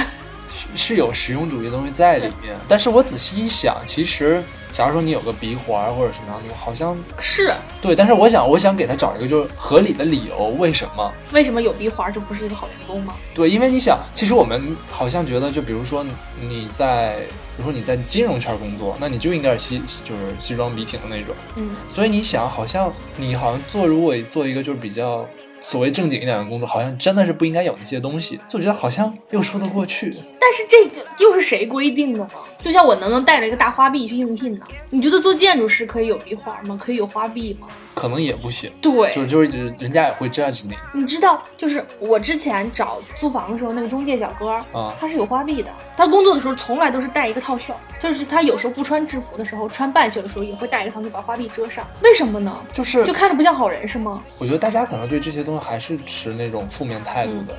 [0.76, 2.56] 是有实用主义的东西在里面。
[2.67, 11.12] 但是我仔细一想，其实假如说你有个鼻环或者什么样的，好像是对，但是我想，我想给他找一个就是合理的理由，为什么？
[11.34, 13.15] 为什么有鼻环就不是一个好员工吗？
[13.34, 16.06] 对，因为你想，其实我们好像觉得，就比如说
[16.39, 17.15] 你在，
[17.51, 21.36] 比如说你在金融圈工作，那你就应该是西，就是西装笔挺的那种。
[21.56, 25.28] 嗯，所以你想，好像你好像做，如果做一个就是比较
[25.62, 28.39] 所谓正经一点的工作，好像真的是不应该有那些东西。
[28.50, 30.12] 就觉得好像又说得过去。
[30.39, 32.28] 但是这个又是谁规定的呢？
[32.62, 34.65] 就像我能不能带着一个大花臂去应聘呢？
[34.89, 36.78] 你觉得做建筑师可以有鼻环吗？
[36.82, 37.67] 可以有花臂吗？
[37.93, 39.47] 可能也不行，对，就是就是
[39.78, 44.93] 人家也会 judge 你你知道，就是我之前找租房的时候，那个中介小哥儿，啊。
[45.00, 45.71] 他是有花臂的。
[45.97, 51.86] 他工作的时候从来都是带一个套袖，就是他有时候不穿制服的时候，穿半袖的时候也会带一个套袖把花臂遮上。
[52.02, 52.56] 为什么呢？
[52.71, 54.24] 就是就看着不像好人是吗？
[54.39, 57.56] 我觉得大家可能对这些东西还是持那种负面态度的。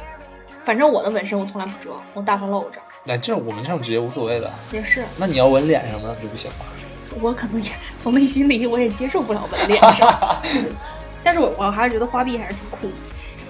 [0.65, 2.81] 反正我的纹身我从来不遮，我大方露着。
[3.07, 4.53] 哎，这我们这种职业无所谓的。
[4.71, 6.57] 也是，那你要纹脸上呢就不行了。
[7.21, 10.41] 我可能也从内心里我也接受不了纹脸上，
[11.23, 12.95] 但是我我还是觉得花臂还是挺酷的。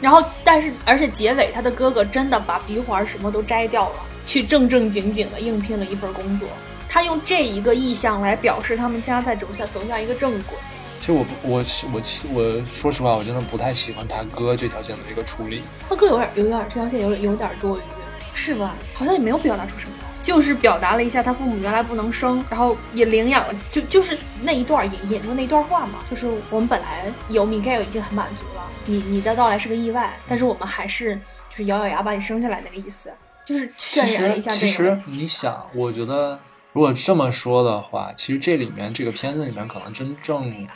[0.01, 6.49] 然后，但是而且结尾他的哥哥真的把鼻环什么都摘掉了，去正正经经的应聘了一份工作。
[6.89, 10.57] 他用这一个意向来表示他们家在走向走向一个正轨。
[10.99, 12.03] 其实我不，我我
[12.35, 15.63] 我说实话，我真的不太喜欢他哥这条线的这个处理。
[15.89, 17.81] 他哥有点有点这条线有有点多余，
[18.35, 18.75] 是吧？
[18.95, 31.15] 好像也没有表达出什么来，就是表达了一下他父母原来不能生，然后也领养了，就就是那一段引引出那一段话嘛，就是我们本来有 Miguel 已经很满足了，你你的到来是个意外，但是我们还是
[31.51, 33.13] 就是咬咬牙把你生下来那个意思，
[33.45, 34.67] 就是渲染了一下这个。
[34.67, 36.39] 其实你想，我觉得
[36.73, 40.67] 如果这么说的话，其实这里面这个片子里面可能真正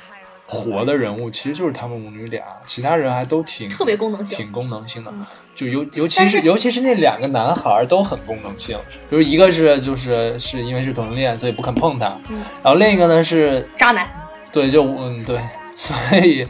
[0.46, 5.26] 活的人物，其实就是他们母女俩，其他人还都挺特别功能性挺功能性的嗯。
[5.54, 8.78] 就尤尤其是是尤其是那两个男孩儿都很功能性，
[9.10, 14.06] 比如一个是就是是因为是同性恋，所以不肯碰他，嗯然后另一个呢是渣男，
[14.52, 15.40] 对，就嗯对，
[15.74, 16.46] 所以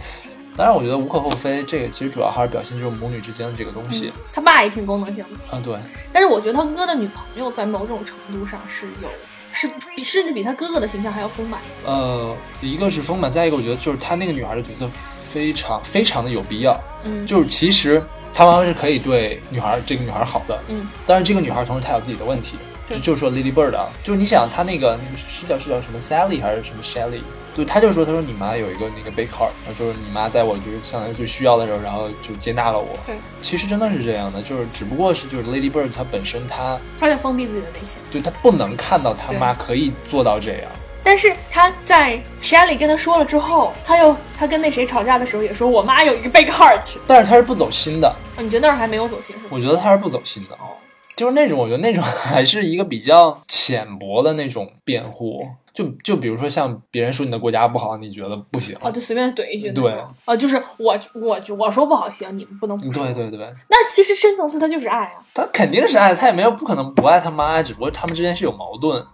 [0.56, 5.74] 当然我觉得无可厚非，这个其实主要还是表现就是母女之间的这个东西、他爸也挺功能性的，啊，对，
[6.12, 9.08] 但是我觉得他哥的女朋友在某种程度上是有。
[9.56, 9.66] 是
[9.96, 14.86] 比甚至比他哥哥的形象还要丰满，呃，一个是丰满，再一个我觉得就是他那个女孩的角色
[15.32, 18.02] 非常非常的有必要，嗯，就是其实
[18.34, 27.22] 他妈妈是可以对女孩这个女孩好的，嗯，但是这个女孩同时她有自己的问题，就就是说 Lily Bird 啊，就是你想她那个那个是叫是叫什么 Sally 还是什么 Shelly？
[27.56, 32.88] 对，他就说他说你妈有一个那个 big heart，然后就是你妈在我就是相当于最需要的时候，然后就接纳了我。
[33.06, 37.96] 对，其实真的是这样的，就是只不过是就是 Lady Bird 她本身她她在封闭自己的内心。
[38.12, 40.70] 对她不能看到她妈可以做到这样。
[41.02, 46.96] 但是他在 Shelly 跟他说了之后，他又他跟那谁吵架的时候也说，我妈有一个 big heart。
[47.06, 49.48] 但是她是不走心的，啊你觉得那儿还没有走心是吗？
[49.50, 50.74] 我觉得她是不走心的哦，
[51.14, 60.14] 就是那种我觉得那种 还是一个比较浅薄的那种辩护，就就比如说像别人说你的国家不好，你觉得不行，哦，就随便怼一句对种。
[60.24, 62.90] 啊，就是我我我说不好行，你们不能不。
[62.90, 65.22] 对对对，那其实深层次他就是爱啊。
[65.34, 69.04] 他肯定是爱他，也没有不可能不爱他妈，只不过他们之间是有矛盾。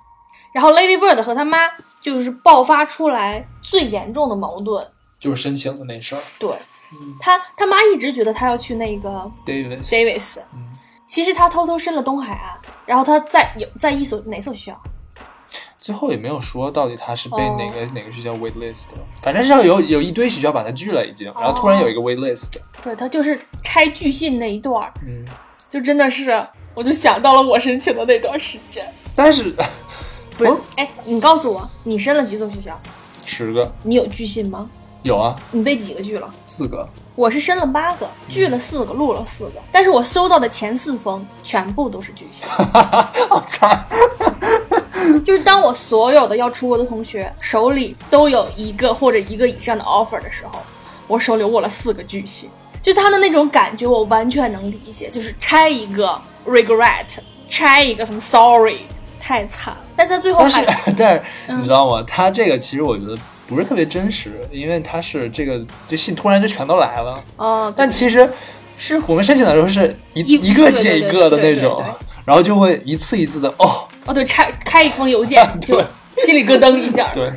[0.54, 1.58] 然后 Lady Bird 和他妈
[2.00, 4.86] 就是爆发出来最严重的矛盾。
[5.18, 6.48] 就是申请的那事儿对，
[7.18, 10.68] 他他妈一直觉得他要去那个，Davis Davis，嗯
[11.04, 14.82] 其实他偷偷申了东海岸，然后他在有在一所哪所学校？
[15.82, 25.24] 最后也没有说到底他是被哦哪个、哪个学校 waitlist 的，反正是有有一堆学校把他拒了已经，然后突然有一个 waitlist，对他就是拆拒信那一段儿，嗯，
[25.68, 26.30] 就真的是，
[26.72, 28.86] 我就想到了我申请的那段时间。
[29.16, 29.42] 但是
[30.38, 32.80] 不是哦， 哎，你告诉我，你申了几所学校？
[33.24, 34.70] 十个你有拒信吗？
[35.02, 36.32] 有啊，你被几个拒了？
[36.46, 42.48] 四个，我是申了八个，拒了四个，录了四个，但是我收到的前四封全部都是拒信。
[43.28, 43.84] 好惨！
[45.24, 50.58] 就是当我所有的要出国的同学手里都有一个或者一个以上的 offer 的时候，
[51.06, 52.48] 我手里握了四个拒信。
[52.80, 55.10] 就他的那种感觉，我完全能理解。
[55.10, 58.78] 就是拆一个 regret，拆一个什么 sorry，
[59.20, 59.80] 太惨了。
[59.94, 60.64] 但他最后还，
[60.96, 62.02] 但是嗯你知道吗？
[62.06, 67.22] 他这个其实我觉得不是特别真实，因为他是这个这信突然就全都来了。
[67.36, 68.28] 哦，但其实
[68.78, 71.82] 是我们申请的时候是一一一个接一个的那种
[72.24, 75.84] 然后就会一次一次的哦，哦，对，拆开一封邮件 就对
[76.18, 77.10] 心里咯噔一下。
[77.12, 77.32] 对，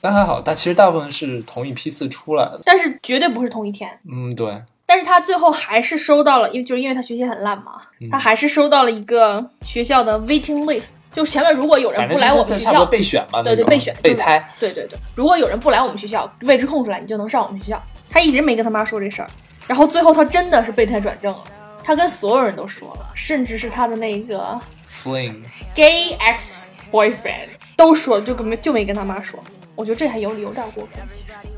[0.00, 2.60] 但还好，但其实大部分是同一批次出来的。
[2.64, 3.90] 但是绝对不是同一天。
[4.08, 14.48] 嗯，对，但是他最后还是收到了，因为就是因为他学习很烂嘛，嗯他还是收到了一个学校的 waiting list，就是前面如果有人不来我们学校，备选嘛，对对备选就是备胎。
[14.60, 17.82] 对对对，如果有人不来我们学校，位置空出来，你就能上我们学校。
[18.08, 19.28] 他一直没跟他妈说这事儿，
[19.66, 21.42] 然后最后他真的是备胎转正了，
[21.82, 29.42] 他跟所有人都说了，甚至是他的那个 Fling，gay ex boyfriend 都说了，就跟没就没跟他妈说。
[29.78, 31.00] 我觉得这还有理有点过分，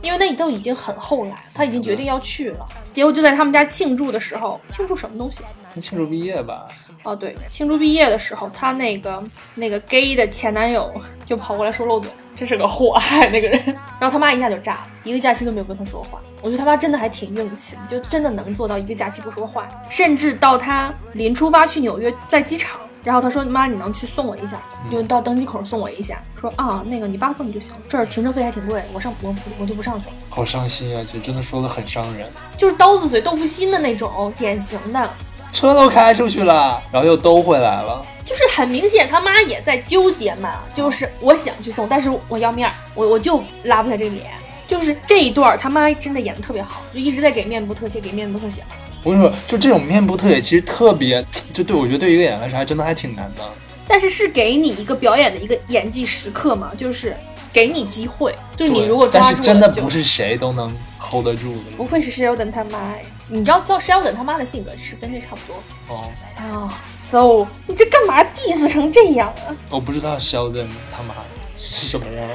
[0.03, 5.43] 因为那都已经很后来，他已经决定要去了，结果就在他们家庆祝的时候，庆祝什么东西？
[5.73, 6.69] 那庆祝毕业吧？
[7.03, 10.93] 哦，对，庆祝毕业的时候，他那个那个 gay 的前男友
[11.25, 13.59] 就跑过来说漏嘴，这是个祸害那个人，
[13.99, 16.21] 然后他妈一下就炸了，一个假期都没有跟他说话。
[16.43, 22.79] 我觉得他妈真的还挺硬气的，就真的能做到一个假期不说话，甚至到他临出发去纽约，在机场。
[23.03, 24.61] 然后他说：“妈，你能去送我一下，
[24.91, 26.21] 就到登机口送我一下。
[26.39, 30.13] 说啊，那个你爸送你就行，这儿停车费还挺贵，我上我我就不上去了。
[30.29, 31.05] 好伤心啊！
[31.05, 35.11] 就真的说的很伤人，就是刀子嘴豆腐心的那种，典型的。
[35.53, 38.05] 车都开出去了，然后又兜回来了。
[38.25, 44.27] 就是很明显，他妈也在纠结嘛，就是我想去送，但是我要面儿，我我就拉不下这个脸。
[44.69, 48.63] 就是这一段儿，他妈真的演的特别好，就一直在给面部特写，给面部特写。
[49.03, 53.43] 我跟你说，就这种面部特写，其实特别，就对我觉得对一个演员来说，还真的还挺难的。
[53.89, 57.17] 但是是给你一个表演的一个演技时刻嘛，就是
[57.53, 61.77] 给你机会，就是你如果抓住了，但是真的不是谁都能 hold 得住的。
[61.77, 66.05] 不愧是 Sheldon 他妈哎，你知道叫 Sheldon 他妈的性格是跟这差不多哦，
[66.37, 69.57] 啊、so 你这干嘛 diss 成这样啊？
[69.71, 71.15] 我不知道 Sheldon 他妈
[71.57, 72.29] 是什么样。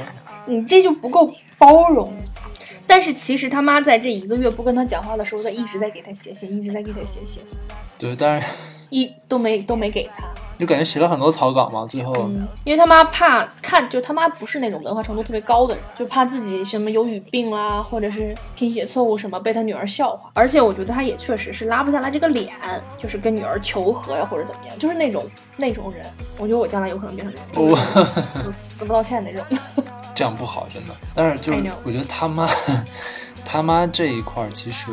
[0.44, 2.12] 你这就不够包容。
[2.86, 7.42] 但是其实他妈在这一个月不跟他讲话的时候，他一直在给他写信，一直在给他写信，
[7.98, 8.48] 对，但是
[8.90, 10.24] 一都没都没给他。
[10.58, 20.30] 就感觉写了很多草稿嘛，最后、嗯，因为他妈怕看，就他妈不是那种文化程度特别高的人，就怕自己什么有语病啦，或者是拼写错误什么被他女儿笑话。
[20.32, 22.54] 而且我觉得他也确实是拉不下来这个脸，
[22.96, 25.22] 就是跟女儿求和呀或者怎么样，就是那种
[25.58, 26.06] 那种人。
[26.38, 27.76] 我觉得我将来有可能变成那种我
[28.22, 29.44] 死死不道歉那种。
[30.16, 30.94] 这样不好，真的。
[31.14, 32.48] 但是就是我觉得他妈
[33.46, 34.90] 他妈这一块儿其实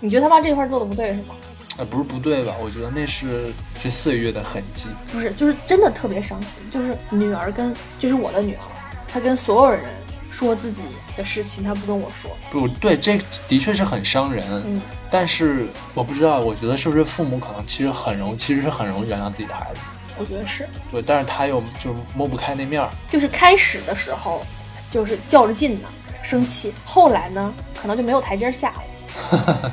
[0.00, 1.34] 你觉得他妈这一块做的不对是吗？
[1.78, 2.52] 呃不是不对吧？
[2.62, 3.50] 我觉得那是
[3.82, 4.88] 是岁月的痕迹。
[5.10, 6.62] 不是，就是真的特别伤心。
[6.70, 8.60] 就是女儿跟，就是我的女儿，
[9.08, 9.82] 她跟所有人
[10.30, 10.84] 说自己
[11.16, 12.30] 的事情，她不跟我说。
[12.50, 14.44] 不对，这的确是很伤人。
[14.66, 19.80] 嗯，但是我不知道，我觉得是不是父母可能其实很容，其实是很容易原谅自己的孩子。
[20.18, 22.88] 我觉得是，对，但是他又就是摸不开那面儿。
[23.10, 24.44] 就是开始的时候
[24.90, 25.88] 就是较着劲呢，
[26.22, 29.72] 生气，后来呢，可能就没有台阶下了。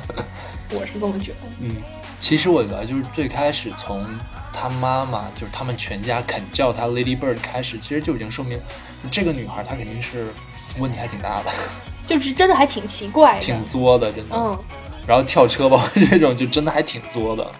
[0.72, 1.38] 我是这么觉得。
[1.60, 1.76] 嗯，
[2.18, 4.06] 其实我觉得就是最开始从
[4.52, 8.60] 他妈妈就是他们全家肯叫他 Lady Bird 开始，其实就已经说明
[9.10, 10.32] 这个女孩她肯定是
[10.78, 11.50] 问题还挺大的，
[12.06, 13.40] 就是真的还挺奇怪的。
[13.40, 14.36] 挺作的，真的。
[14.36, 14.58] 嗯，
[15.06, 17.50] 然后跳车吧 这种就真的还挺作的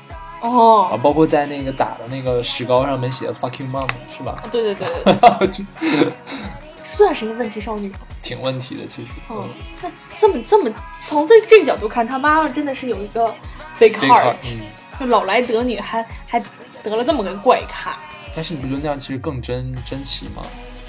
[0.40, 4.42] 啊，哦，包括在那个打的那个石膏上面写的 “fuck you mom” 是吧？
[4.50, 6.12] 对对对对对，
[6.84, 7.92] 算是一个问题少女。
[8.22, 9.08] 挺问题的，其实。
[9.30, 9.42] 嗯，
[9.82, 13.32] 那这么这么从这这个角度看，她妈妈真的是有一个
[13.78, 14.60] big heart，嗯，
[15.00, 16.42] 就老来得女还还
[16.82, 17.96] 得了这么个怪咖。
[18.34, 20.42] 但是你不觉得那样其实更珍珍惜吗？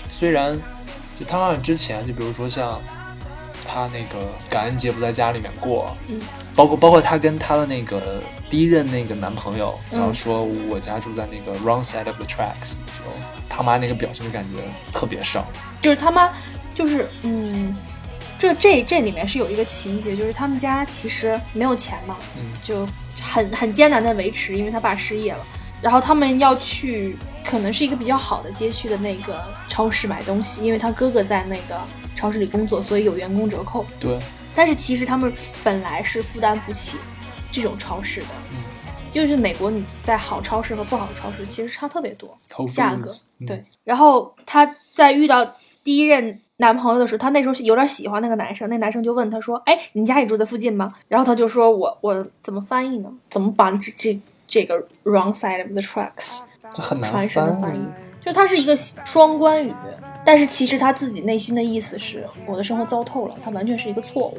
[0.09, 0.59] 虽然
[1.19, 2.79] 就他妈妈之前，就比如说像
[3.65, 6.19] 他那个感恩节不在家里面过，嗯，
[6.53, 8.21] 包括包括他跟他的那个
[8.51, 13.13] 第一任那个男朋友，嗯然后说我家住在那个 wrong side of the tracks 的时候，
[13.47, 14.59] 他妈那个表情就感觉
[14.91, 15.41] 特别伤。
[15.81, 16.29] 就是他妈，
[16.75, 17.73] 就是嗯，
[18.37, 22.85] 这这这里面是有一个情节，就是他们家其实没有钱嘛，嗯就
[23.21, 25.39] 很很艰难的维持，因为他爸失业了。
[25.81, 31.79] 然后他们要去，可能是一个比较好的街区的那个超市买东西，因为他哥哥在那个
[32.17, 33.85] 超市里工作，所以有员工折扣。
[33.97, 34.19] 对，
[34.53, 35.33] 但是其实他们
[35.63, 36.97] 本来是负担不起
[37.51, 38.57] 这种超市的，嗯
[39.11, 42.37] 就是美国你在好超市和不好的超市其实差特别多。
[42.71, 43.11] 价格
[43.45, 43.61] 对。
[43.83, 45.45] 然后她在遇到
[45.83, 53.11] 第一任男朋友的时候，她那时候有点喜欢那个男生，那男生就问她说：“哎，你家也住在附近吗？”然后她就说：“我我怎么翻译呢？
[53.29, 56.43] 怎么把这这这个 wrong side of the tracks
[56.73, 57.81] 这很难传神的翻翻译？
[58.23, 59.73] 就它是一个双关语，
[60.23, 64.37] 但是其实他自己内心的意思是我的生活糟透了，它完全是一个错误。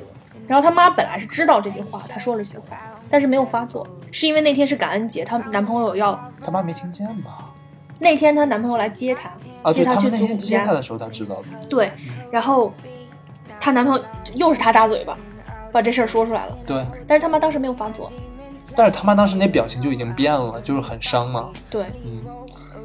[0.48, 2.78] 然后他妈本来是知道这句话，她说了这句话，
[3.12, 7.52] 但是没有发作，是因为那天是感恩节，她男朋友要她妈没听见吧？
[7.98, 9.30] 那天她男朋友来接她，
[9.70, 11.66] 接她去祖母家，的时候，她知道的。
[11.68, 11.92] 对，
[12.30, 12.72] 然后
[13.60, 14.02] 她男朋友
[14.34, 15.14] 又是她大嘴巴，
[15.70, 18.10] 把这事儿说出来了，对，但是他妈当时没有发作，
[18.74, 21.50] 但是他妈当时那表情就已经变了，就是很伤嘛。
[21.68, 22.24] 对，嗯，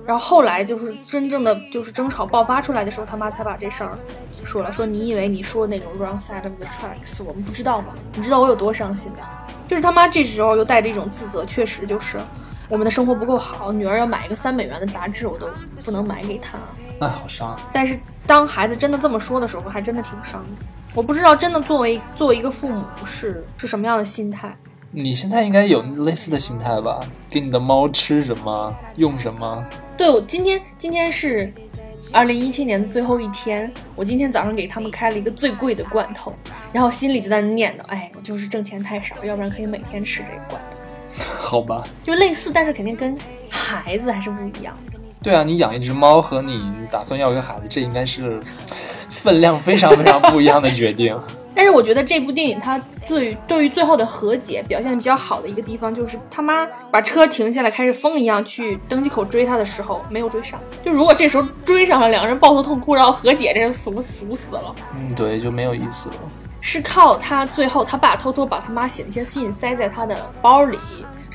[0.05, 3.97] 然后后来就是真正的就是争吵爆发出来的时候，他妈才把这事儿
[4.43, 7.95] 说了，说你以为你说的那种 wrong side of the tracks 我们不知道吗？
[8.13, 9.19] 你知道我有多伤心吗？
[9.67, 12.19] 就是他妈这时候又带着一种自责，确实就是
[12.69, 15.47] 我们的生活不够好，女儿要买一个三美元的杂志我都
[15.83, 16.57] 不能买给她。
[16.99, 17.69] 那好伤啊。
[17.71, 20.65] 但是当孩子真的这么说的时候，还真的挺伤的。
[20.95, 24.55] 我不知道真的作为作为一个父母是是什么样的心态。
[24.89, 27.01] 你现在应该有类似的心态吧？
[27.29, 29.63] 给你的猫吃什么，用什么？
[29.97, 31.53] 对，我今天今天是
[32.11, 36.33] 二零一七年的最后一天，我今天早上给他们开了一个最贵的罐头，
[36.71, 40.77] 然后心里就在那念叨，哎，我就是挣钱太少，要不然可以每天吃这个罐头。
[41.39, 41.85] 好吧。
[42.05, 43.17] 就类似，但是肯定跟
[43.49, 44.75] 孩子还是不一样。
[45.21, 48.41] 对啊，你养一只猫和你打算要一个孩子，这应该是
[49.09, 51.17] 分量非常非常不一样的决定。
[51.57, 60.59] 但是我觉得这部电影它最对于最后的和解表现的比较好的一个地方，就是他妈把车停下来，开始疯一样去登机口追他的时候，没有追上。
[60.85, 64.75] 就如果这时候追上了，两个人抱头痛哭，然后和解，这人俗俗死了。
[64.93, 66.15] 嗯，对，就没有意思了。
[66.61, 70.77] 是靠他最后他爸偷偷把他妈写的一些信塞在他的包里，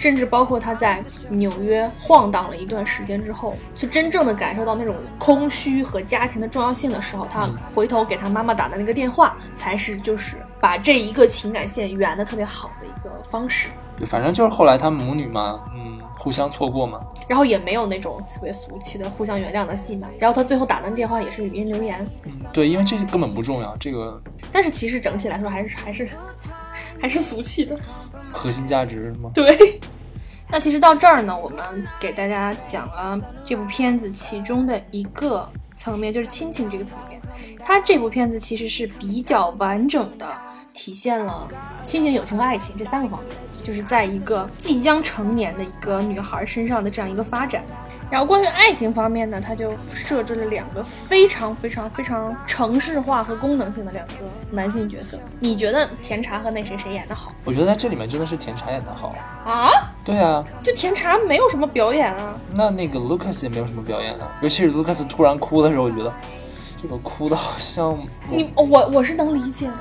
[0.03, 13.69] 甚至包括他在纽约晃荡了一段时间之后，就真正的感受到那种空虚和家庭的重要性的时候，他回头给他妈妈打的那个电话，才是就是把这一个情感线圆的特别好的一个方式。
[14.05, 17.01] 反正就是后来他们母女嘛，嗯，互相错过嘛。
[17.29, 20.09] 然后也没有那种特别俗气的互相原谅的戏码。
[20.19, 26.09] 然后他最后打的电话也是语音留言，嗯对，因为这根本不重要，这个但是其实整体来说还是还是
[27.01, 27.79] 还是俗气的。
[28.33, 29.31] 核心价值是吗？
[29.35, 29.81] 对，
[30.51, 31.59] 那其实到这儿呢，我们
[32.01, 37.21] 给大家讲了这部片子其中的一个层面，就是亲情这个层面。
[37.65, 40.27] 它这部片子其实是比较完整的
[40.73, 41.49] 体现了
[41.87, 47.63] 亲情、友情和爱情这三个方面，就是在一个即将成年的一个女孩身上的这样一个发展。
[48.13, 54.13] 然后关于爱情方面呢，它就设置了两个非常非常非常城市化和功能性的两个
[54.51, 55.19] 男性角色。
[55.41, 59.15] 你觉得甜茶和那谁谁演的好我觉得在这里面真的是甜茶演的好。
[59.47, 59.71] 啊？
[60.05, 62.35] 对啊，就甜茶没有什么表演啊。
[62.53, 66.13] 那那个 Lucas 也没有什么表演啊，尤其是 Lucas 突然哭的时候，我觉得
[66.83, 67.99] 这个哭的好像
[68.31, 69.73] 你我我是能理解的，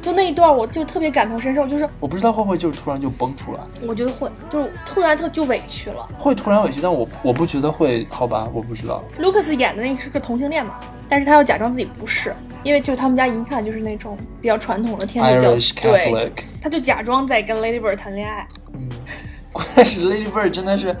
[0.00, 6.08] 就那一段我就特别感同身受，就是我不知道会不会就是突然就崩出来，我觉得会，就是突然特就委屈了。
[6.18, 9.02] 会突然委屈，但我我不觉得会，好吧，我不知道。
[9.20, 10.74] Lucas 演的那个是个同性恋嘛，
[11.08, 16.32] 但是他要假装自己不是，因为就他们家一看就是那种比较传统的天主教 Irish 对，Catholic，
[16.62, 18.46] 他就假装在跟 Lady Bird 谈恋爱。
[18.74, 18.88] 嗯，
[19.52, 20.96] 关键是 Lady Bird 真的是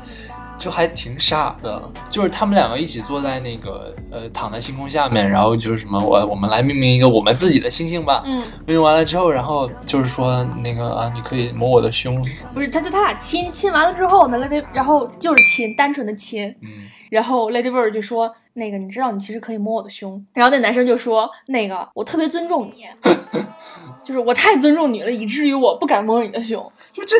[0.58, 8.22] 就还挺傻的，就是他们两个一起坐在那个呃躺在星空下面，然后就是什么我我们来命名一个我们自己的星星吧。
[8.26, 12.20] 嗯，命名完了之后，然后就是说那个啊，你可以摸我的胸，
[12.52, 22.86] 不是，他就他俩亲亲完了之后呢，Lady 然后就是亲，单纯的亲，嗯，然后 Lady Bird 就说：“那个，你知道你其实可以摸我的胸。”然后那男生就说：“那个，我特别尊重你，
[24.02, 26.60] 就是我太尊重你了，以至于我不敢摸你的胸。
[26.92, 27.16] 就这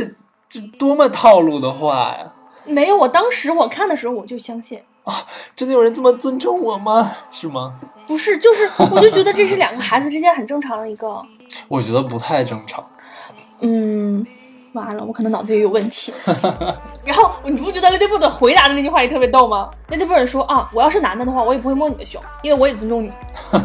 [0.48, 2.32] 这多么套路的话呀！”
[2.68, 5.24] 没有，我当时我看的时候我就相信啊，
[5.56, 7.12] 真的有人这么尊重我吗？
[7.30, 7.74] 是吗？
[8.06, 11.22] 不是，就是我就觉得这是两个孩子之间很正常的一个，
[11.68, 12.84] 我觉得不太正常。
[13.60, 14.24] 嗯，
[14.72, 16.12] 完了，我可能脑子也有问题。
[17.04, 23.12] 然后你不觉得 Lady Bird 回答的那句话也特别逗吗？Lady Bird 说啊，我要是男的的话，我也不会摸你的胸，因为我也尊重你。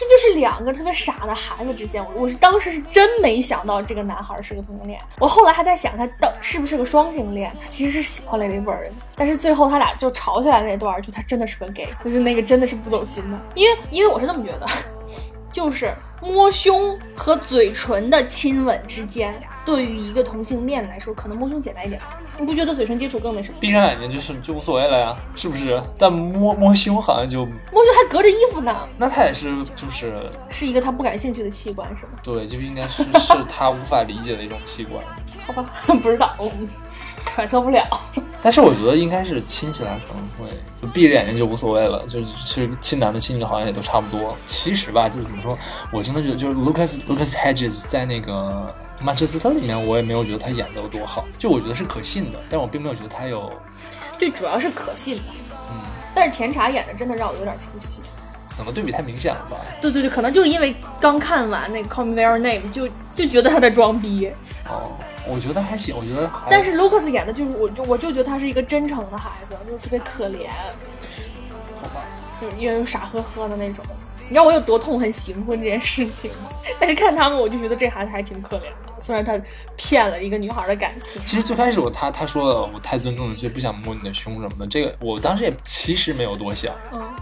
[0.00, 14.66] 这就是两个特别傻的孩子之间，我我是当时是真没想到这个男孩是个同性恋，我后来还在想他到是不是个双性恋，他其实是喜欢 Lady Bird，但是最后他俩就吵起来那段，就他真的是个 gay，就是那个真的是不走心的，因为因为我是这么觉得，
[15.52, 15.92] 就是
[16.22, 22.00] 摸胸和嘴唇的亲吻之间，对于一个同性恋来说，可能摸胸简单一点，
[22.38, 23.56] 你不觉得嘴唇接触更那什么？
[23.60, 25.82] 闭上眼睛就是就无所谓了呀，是不是？
[25.98, 30.12] 但摸摸胸好像就，摸胸还隔着衣服呢，那他也是就是
[30.48, 32.12] 是一个他不感兴趣的器官是吗？
[32.22, 35.02] 对，就应该是是他无法理解的一种器官。
[35.46, 36.68] 好吧，不知道，嗯
[37.26, 37.84] 揣测不了。
[38.42, 44.34] 但是我觉得应该是亲起来可能会，就闭着眼睛就无所谓了，就是其实亲男的亲女的好像也都差不多。
[44.46, 45.58] 其实吧，就是怎么说，
[45.92, 53.52] 我真的觉得就是 Lucas Lucas Hedges 在那个曼彻斯特里面，我也没有觉得他演的有多好，就我觉得是可信的，但我并没有觉得他有，
[54.18, 55.22] 对，主要是可信的。
[55.70, 55.76] 嗯，
[56.14, 58.00] 但是甜茶演的真的让我有点出戏。
[58.56, 59.56] 可能对比太明显了吧？
[59.80, 64.30] 对对对，可能就是因为刚看完那个《Call Me by Your Name》，就就觉得他在装逼。
[64.68, 64.92] 哦，
[65.30, 66.50] 我觉得还行，我觉得还。
[66.50, 70.48] 但是 Lucas 演的就是，我就我就觉得他是一个真诚的孩子，就是特别可怜，
[71.80, 72.04] 好吧，
[72.40, 73.84] 就是因为傻呵呵的那种。
[74.22, 76.50] 你知道我有多痛恨行婚这件事情吗？
[76.78, 78.94] 但是看他们，我就觉得这孩子还挺可怜的。
[79.00, 79.36] 虽然他
[79.76, 81.20] 骗了一个女孩的感情。
[81.26, 84.66] 其实最开始我他他说了我太尊重你，所以不想摸你的胸什么的。
[84.68, 86.72] 这个我当时也其实没有多想。
[86.92, 87.12] 嗯。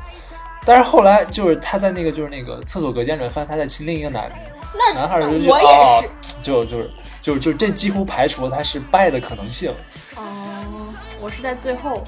[0.66, 4.30] 但是后来就是他在那个就是那个厕所隔间里面发现他在亲另一个男
[4.74, 6.10] 那男孩，就我也是，
[6.42, 6.90] 就就是
[7.20, 9.72] 就就这几乎排除了他是败的可能性。
[10.16, 12.04] 哦，我是在最后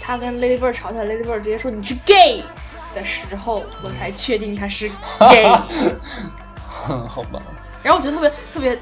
[0.00, 2.42] 他跟 Lady Bird 吵起来，Lady Bird 直接说你是 gay
[2.94, 4.88] 的时候，我才确定他是
[5.30, 5.44] gay。
[7.08, 7.42] 好吧。
[7.82, 8.78] 然后我觉得特别特别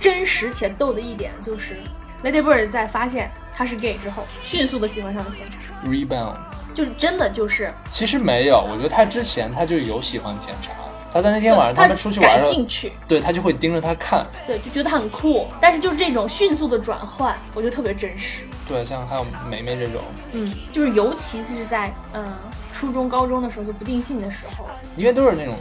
[0.00, 1.76] 真实且逗的一点就是
[2.22, 5.58] Lady Bird 在发现他是 gay 之后，迅速的喜欢上了甜茶。
[5.88, 6.36] Rebound。
[6.74, 10.70] 就真的就是，其实没有，我觉得他之前他就有喜欢甜茶，
[11.12, 15.46] 他在那天晚上他们出去玩，感兴趣，对他就会盯着他看，对，就觉得他很酷。
[15.60, 18.44] 但是就是这种迅速的转换，我觉得特别真实。
[18.66, 20.02] 对，像还有梅梅这种，
[20.32, 22.36] 嗯，就是尤其是在嗯
[22.72, 25.54] 初中、高中的时候就不定性的时候，因为都是那种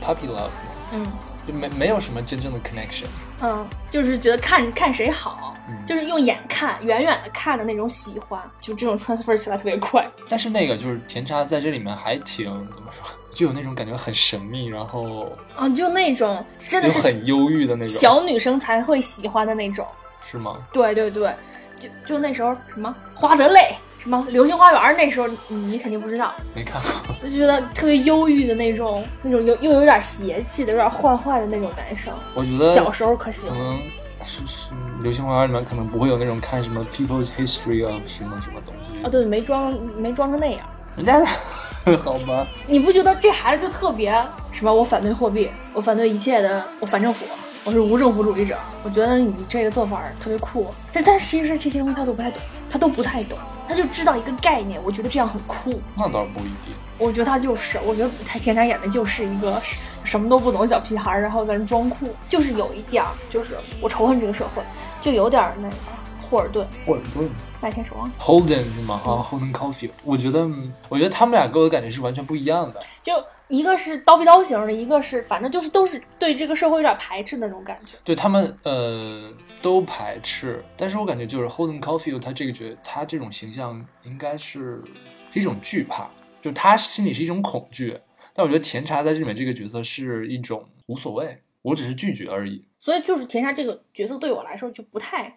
[0.00, 0.50] puppy love，
[0.92, 1.06] 嗯，
[1.46, 3.06] 就没没有什么真正的 connection，
[3.40, 5.50] 嗯，就是觉得看看谁好。
[5.88, 10.06] 就是用眼看，远远的看的那种喜欢，就这种 transfer 起来特别快。
[10.28, 19.86] 但是那个就是甜茶在这里面还挺怎么说，就有那种感觉很神秘，然后啊，就那种真的是很忧郁的那种小女生才会喜欢的那种，
[20.22, 20.56] 是吗？
[20.72, 21.34] 对对对，
[21.78, 32.14] 就就那时候什么花泽类，什么流星花园，那时候你肯定不知道，没看过，就觉得特别忧郁的那种，那种又又有点邪气的，有点坏坏的那种男生。
[32.34, 33.58] 我觉得小时候可喜欢。
[34.26, 34.68] 是是，
[35.02, 40.60] 流星花园里面可能不会有那种看什么 People's History of 什么什么东西啊，对，没装没装成那样。
[40.96, 41.22] 人家
[42.02, 42.46] 好吧？
[42.66, 44.10] 你不觉得这孩子就特别
[44.50, 44.72] 什么？
[44.72, 47.26] 我反对货币，我反对一切的，我反政府，
[47.62, 48.56] 我是无政府主义者。
[48.82, 50.68] 我觉得你这个做法特别酷。
[50.90, 53.36] 但但其实这些东西他都不太懂，他都不太懂，
[53.68, 54.80] 他就知道一个概念。
[54.82, 55.78] 我觉得这样很酷。
[55.94, 56.74] 那倒不一定。
[56.96, 59.60] 我觉得他就是，我觉得他天天演的就是一个
[60.04, 64.62] 什么都不懂小屁孩，然后在那装酷，就是有一点，就是我仇恨这个社会，
[65.02, 65.74] 就有点那个
[66.22, 66.66] 霍尔顿。
[66.86, 67.28] 霍尔顿，
[67.64, 68.12] 麦天守望。
[68.20, 69.00] Holden 是吗？
[69.06, 69.92] 啊，Holden Caulfield。
[70.04, 70.46] 我觉得，
[70.90, 72.78] 我觉得他们俩给我的感觉是完全不一样的。
[73.02, 73.14] 就
[73.48, 77.94] 一个是刀逼刀型的，一个是反正就是都是对这个社会有点排斥的那种感觉。
[78.04, 80.62] 对他们，呃，都排斥。
[80.76, 84.84] 但是我感觉就是 Holden Caulfield 他这个角，他这种形象应该是
[85.32, 86.10] 一种惧怕。
[86.42, 87.98] 就他心里是一种恐惧，
[88.34, 92.62] 但我觉得甜茶在这里面这个角色是一种无所谓，我只是拒绝而已。
[92.76, 95.34] 所以就是甜茶这个角色对我来说就不太，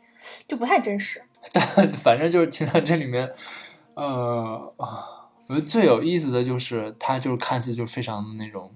[0.47, 1.21] 就不太真实。
[1.53, 3.29] 但 反正就是听到这里面，
[3.95, 5.05] 呃啊，
[5.47, 8.69] 我觉得最有意思的就是他就是看似就非常的那种，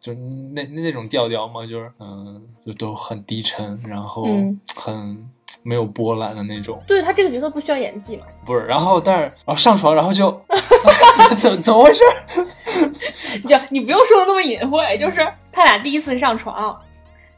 [0.00, 0.14] 就
[0.54, 4.26] 那那种调调嘛，就是嗯，就都很低沉，然后
[4.74, 5.30] 很。
[5.62, 8.24] 没有波澜的那种，对他这个角色不需要演技嘛？
[8.44, 10.30] 不是，然后但是然后上床，然后就
[11.36, 12.02] 怎怎么回事？
[13.42, 16.80] 你就你不用说的那么隐晦，就是他俩第一次上床，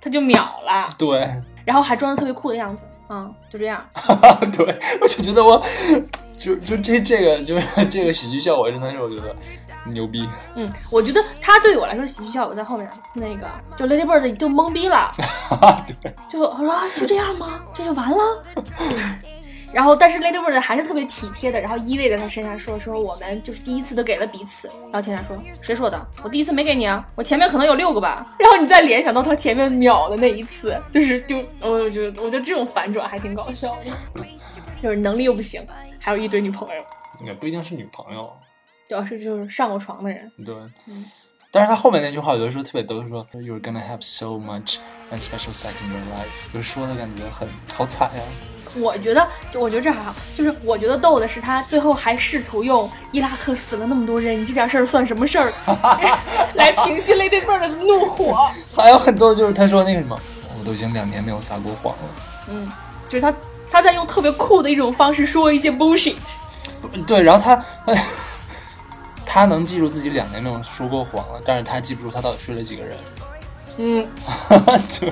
[0.00, 1.20] 他就秒了，对，
[1.64, 3.84] 然后还装的特别酷的样子，嗯，就这样，
[4.56, 5.62] 对，我就觉得我
[6.36, 9.34] 就就这这个就是这个喜剧效果真的是我觉得。
[9.94, 13.46] 牛逼，嗯，我觉得他对我来说喜剧效果在后面，那个
[13.78, 15.10] 就 Lady Bird 就懵逼了，
[16.02, 17.60] 对，就我说就这样吗？
[17.72, 18.44] 这就完了？
[19.72, 24.68] 然后但是 Lady Bird 还是特别体贴的，然后依偎在他身上说说我们就是第一次都给了彼此。
[24.90, 26.08] 然后天天说谁说的？
[26.22, 28.34] 我第一次没给你啊，我前面可能有六个吧。
[28.38, 34.22] 然后你再联想到他前面秒的那一次，就是就我觉得我觉得这种反转还挺搞笑的，
[34.82, 35.64] 就是能力又不行，
[35.98, 36.82] 还有一堆女朋友，
[37.26, 38.30] 也不一定是女朋友。
[38.88, 40.54] 主要是就是上过床的人，对，
[40.86, 41.04] 嗯，
[41.50, 44.76] 但是他后面那句话有的时候特别逗，说 You're gonna have so much
[45.12, 47.46] and special sex in your life，就说的感觉很
[47.76, 48.22] 好惨呀。
[48.76, 55.52] 我觉得，我觉得这还好，就是我觉得逗的是他最后还试图用伊拉克死了那么多人，你这点事儿算什么事儿，
[56.54, 58.48] 来平息 Lady Bird 的怒火。
[58.76, 60.18] 还有很多就是他说那个什么，
[60.58, 62.08] 我都已经两年没有撒过谎了。
[62.48, 62.70] 嗯，
[63.08, 63.34] 就是他
[63.70, 66.16] 他在用特别酷的一种方式说一些 bullshit。
[67.06, 67.94] 对，然后他。
[69.30, 72.96] 他能记住自己两年没有说过谎了，但是他记不住他到底睡了几个人。
[73.76, 74.08] 嗯，
[74.88, 75.06] 就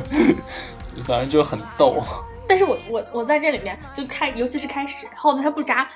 [1.04, 2.02] 反正就很逗。
[2.48, 5.88] 但是我我我在这里面就开，尤其是开始后面他不扎，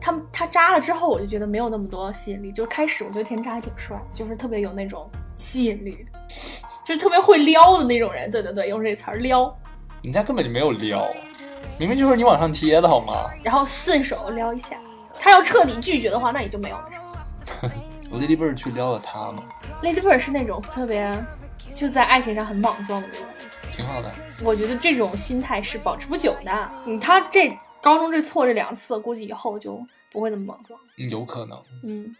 [0.00, 2.52] 他他扎了之后，我就觉得没有那么多吸引力。
[2.52, 6.06] 就是开始我觉得田叉还挺帅，就是特别有那种吸引力，
[6.84, 8.30] 就是特别会撩的那种人。
[8.30, 9.56] 对对对，用这词儿撩，
[10.02, 11.08] 人家根本就没有撩，
[11.78, 13.30] 明明就是你往上贴的好吗？
[13.42, 14.76] 然后顺手撩一下。
[15.18, 16.90] 他要彻底拒绝的话，那也就没有了。
[18.12, 19.42] Lady Bird 去撩了他吗
[19.82, 21.24] ？Lady Bird 是那种特别
[21.72, 23.33] 就在爱情上很莽撞的那种人。
[23.72, 24.12] 挺好的。
[24.42, 26.72] 我觉得这种心态是保持不久的。
[26.86, 30.78] 嗯，他这高中这错这两次，估计以后就不会那么莽撞。
[30.98, 31.58] 嗯，有可能。
[31.82, 32.14] 嗯，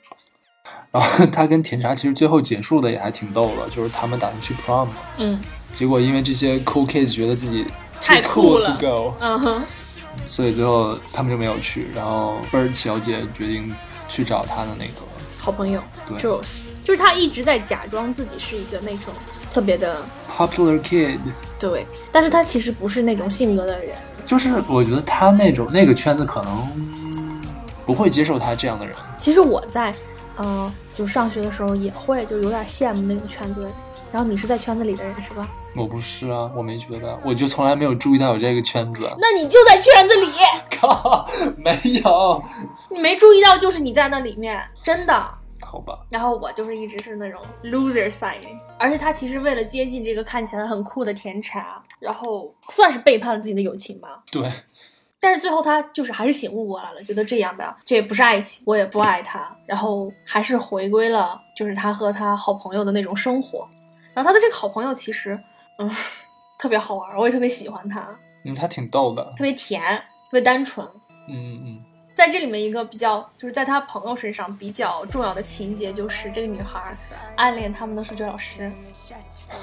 [0.90, 4.88] 然后他跟甜茶其实最后结束的也还挺逗的，就是他们打算去 prom，
[5.18, 5.40] 嗯
[5.72, 7.66] 结果因为这些 cool kids 觉得自己
[8.01, 9.62] 太酷 cool 了 to go，嗯哼，
[10.28, 11.88] 所以最后他们就没有去。
[11.95, 13.74] 然后 Bird 小姐决定
[14.09, 15.03] 去找她的那个，
[15.36, 19.12] 好朋友对 Jules，就是他一直在假装自己是一个那种
[19.55, 21.17] 特别的 popular kid，
[21.61, 23.95] 对，但是他其实不是那种性格的人。
[24.27, 26.69] 就是我觉得他那种那个圈子可能
[27.87, 28.97] 不会接受他这样的人。
[29.17, 29.95] 其实我在，
[30.35, 33.77] 呃，就上学的时候也会，就有点羡慕那种圈子的人。
[34.11, 35.49] 然后你是在圈子里的人是吧？
[35.77, 39.09] 我不是啊，我没觉得，我就从来没有注意到有这个圈子。
[39.21, 40.27] 那你就在圈子里，
[40.81, 42.43] 靠，没有，
[42.91, 45.25] 你没注意到就是你在那里面，真的。
[45.75, 48.47] 好吧，然后我就是一直是那种 loser side，
[48.79, 54.22] 而且他其实为了接近这个看起来很酷的甜茶，然后算是背叛了自己的友情吧。
[54.31, 54.49] 对，
[55.18, 63.68] 但是最后他就是还是醒悟过来了，觉得这样的这也不是爱情，我也不爱他，然后还是回归了就是他和他好朋友的那种生活。
[64.14, 65.37] 然后他的这个好朋友其实，
[65.81, 65.91] 嗯，
[66.57, 70.87] 特别好玩，我也特别喜欢他，嗯，他挺逗的，特别甜，特别单纯。
[71.27, 71.85] 嗯嗯
[72.15, 76.97] 在这里面一个比较，就是在他朋友身上比较重要的情节，就是这个女孩
[77.37, 78.71] 暗恋他们的数学老师。
[78.71, 78.73] 嗯，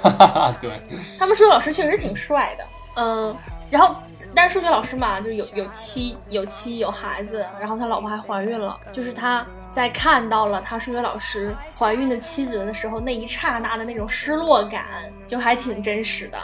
[0.02, 0.80] 哈哈哈，对，
[1.18, 2.64] 他们数学老师确实挺帅的，
[2.96, 3.34] 嗯，
[3.70, 3.96] 然后
[4.34, 14.84] 但是数学老师嘛，就是有有妻有妻有孩子，然后他老婆还怀孕了，就是他在看到了他数学老师怀孕的妻子的时候，那一刹那的那种失落感，
[15.26, 16.38] 就还挺真实的。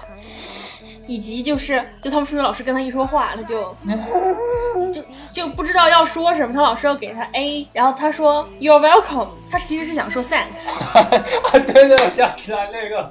[1.06, 3.74] 以及就是，就他们数学老师跟他一说话，他就
[4.92, 6.52] 就就不知道要说什么。
[6.52, 10.70] 他老师要给他 A，然后他说 You're welcome，他其实是想说 Thanks。
[10.94, 13.10] 啊，对对，我想起来那个，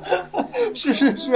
[0.75, 1.31] 是是是，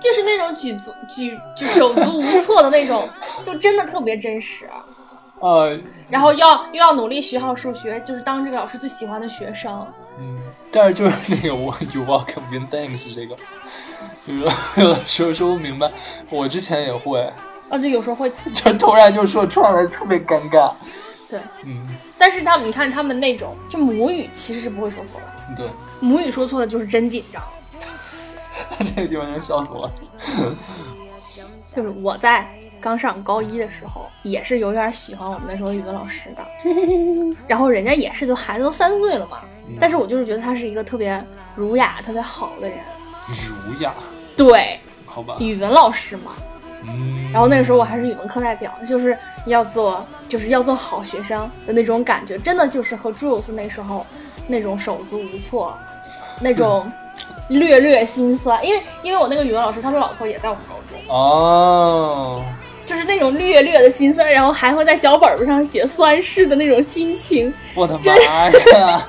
[0.00, 3.08] 就是那种举足举就手足无措的那种，
[3.44, 4.68] 就真的特别真实。
[5.40, 5.76] 呃，
[6.08, 9.86] 然后要又要努力学好数学，就是当这个老师最喜欢的学生。
[10.18, 10.38] 嗯，
[10.70, 13.34] 但是就是那个我 you welcome and thanks 这个，
[14.26, 15.90] 就是有的时候说不明白，
[16.30, 17.28] 我之前也会，
[17.72, 20.72] 啊，就有时候会 就突然就说出来，特别尴尬。
[21.28, 21.86] 对，嗯，
[22.18, 27.42] 但是他们你看他们那种就母语其实是不会说错的，对，母语说错的就是真紧张。
[28.94, 29.92] 这个地方真笑死我了。
[31.74, 32.46] 就是我在
[32.78, 36.46] 刚上高一的时候，也是有点喜欢我们那时候语文老师的，
[37.48, 39.40] 然后人家也是，就孩子都三岁了嘛，
[39.80, 41.24] 但是我就是觉得他是一个特别
[41.56, 42.76] 儒雅、特别好的人。
[43.26, 43.94] 儒雅，
[44.36, 46.51] 对，好吧，语文老师嘛，嗯，
[47.32, 49.16] 然后那个时候我还是语文课代表，就是
[49.46, 54.06] 要做就是要做好学生的那种感觉，真的就是和 Jules 那时候
[54.46, 55.76] 那种手足无措，
[56.40, 56.90] 那种
[57.48, 62.44] 略略心酸，因为因为我那个语文老师他的老婆也在我们高中，哦，
[62.84, 69.08] 就是那种略略的心酸，然后还会在小本本上写酸事的那种心情，我的妈呀，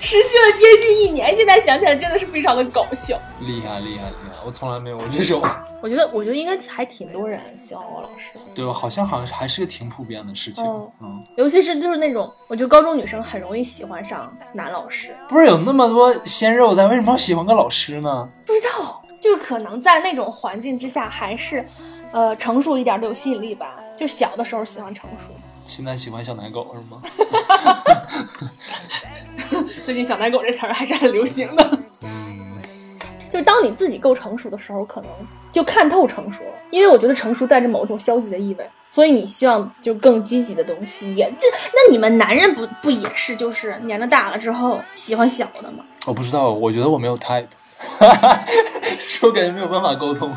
[0.00, 3.20] 持续了接近一年，现在想起来真的是非常的搞笑。
[3.40, 4.27] 厉害厉害厉害！
[4.46, 5.42] 我从来没有过这种，
[5.82, 8.40] 我觉得我觉得应该还挺多人喜欢我老师的。
[8.54, 8.72] 对吧？
[8.72, 10.64] 好像好像还是个挺普遍的事情。
[10.64, 18.28] 哦嗯，尤其是就是那种，我觉得高中女生很容易喜欢上男老师，不是有那么多鲜肉在，为什么要喜欢个老师呢？
[18.46, 21.64] 不知道，就可能在那种环境之下，还是，
[22.12, 23.76] 呃，成熟一点的有吸引力吧。
[23.96, 25.32] 就小的时候喜欢成熟，
[25.66, 27.02] 现在喜欢小奶狗是吗？
[29.84, 31.78] 最近“小奶狗”这词儿还是很流行的。
[33.38, 35.10] 就当你自己够成熟的时候，可能
[35.52, 41.14] 就看透成熟了，因为我觉得成熟带着某种消极的意味，所以你希望就更积极的东西。
[41.14, 45.84] 也这那你们男人不不也是就是年龄大了之后喜欢小的吗？
[46.06, 47.46] 我不知道，我觉得我没有 type，
[49.06, 50.34] 说感觉没有办法沟通。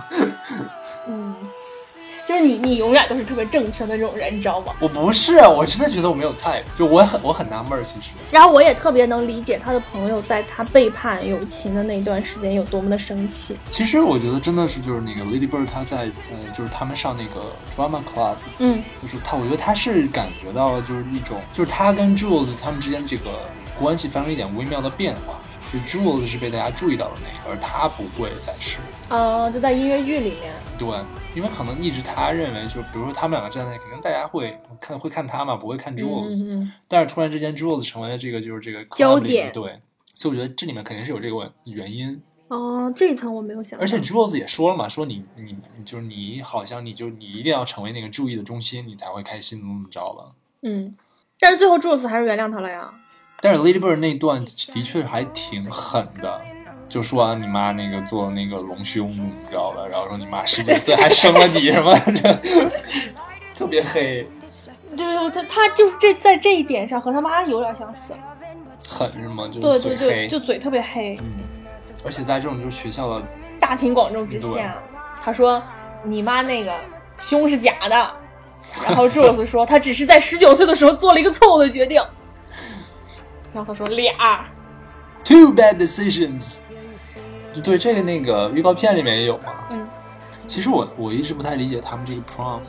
[2.41, 4.73] 嗯，就是你你永远都是特别正确的那种人，你知道吗？
[4.79, 8.09] 我不是，啊我真的觉得我没有 type，就我很我很纳闷儿，其实。
[8.31, 13.57] 然后我也特别能理解他的朋友在他背叛友情的那段时间有多么的生气。
[13.69, 23.31] 其实我觉得真的是就是那个 Lady Bird，她在呃，就是他们上那个 drama club，嗯就是他，我觉得他是感觉到了就是一种，就是他跟 Jules 他们之间这个
[23.79, 25.39] 关系发生一点微妙的变化。
[25.72, 28.80] 就 Jules 是被大家注意到的那个，而他不会再是。
[29.09, 30.88] 哦，就在音乐剧里面，对，
[31.36, 39.80] 因为可能一直他认为，就比如说他们两个站在，肯定大家会看会看他嘛，不会看 Jules，、嗯嗯但是突然之间 Jules 成为了这个就是这个焦点对，
[40.13, 42.22] 所以我觉得这里面肯定是有这个原因。
[42.49, 43.84] 哦，这一层我没有想到。
[43.84, 50.36] 而且 Jules 也说了嘛，说你你你就是你好像你就你一定要成为那个注意的中心，你才会开心，怎么怎么着了。
[50.63, 50.93] 嗯，
[51.39, 52.93] 但是最后 Jules 还是原谅他了呀。
[53.41, 56.41] 但是 Lady Bird 那段的确还挺狠的，
[56.87, 62.41] 就说完你妈那个做那个隆胸你知道吧，然后说你妈十九岁还生了你什么的，
[63.55, 64.27] 特别黑，
[64.95, 68.13] 就是他，他就是这在这一点上和他妈有点相似。
[68.87, 69.49] 狠是吗？
[69.51, 71.17] 就对，对对，就嘴特别黑。
[71.21, 71.43] 嗯，
[72.03, 73.25] 而且在这种就是学校的，
[73.59, 74.75] 大庭广众之下，
[75.23, 75.61] 他说
[76.03, 76.75] 你妈那个
[77.17, 78.11] 胸是假的，
[78.83, 82.03] 然后 Jules 说他只是在十九岁的时候做了一个错误的决定，
[83.53, 84.45] 然后他说俩
[85.23, 86.55] ，two bad decisions。
[87.61, 89.53] 对这个那个预告片里面也有嘛。
[89.71, 89.85] 嗯，
[90.47, 92.59] 其实我我一直不太理解他们这个 prom，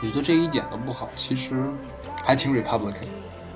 [0.00, 1.68] 我觉得这一点都不好，其实
[2.24, 3.08] 还挺 Republican。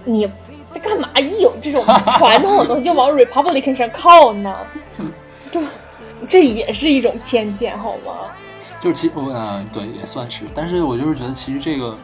[0.05, 0.29] 你
[0.73, 1.85] 这干嘛一有这种
[2.19, 4.57] 传统的东西就往 Republican 上靠呢？
[5.53, 5.61] 这
[6.29, 8.33] 这也是一种偏见，好吗？
[8.81, 11.97] 就是其实嗯、对也算是，但是我就是觉得其实这个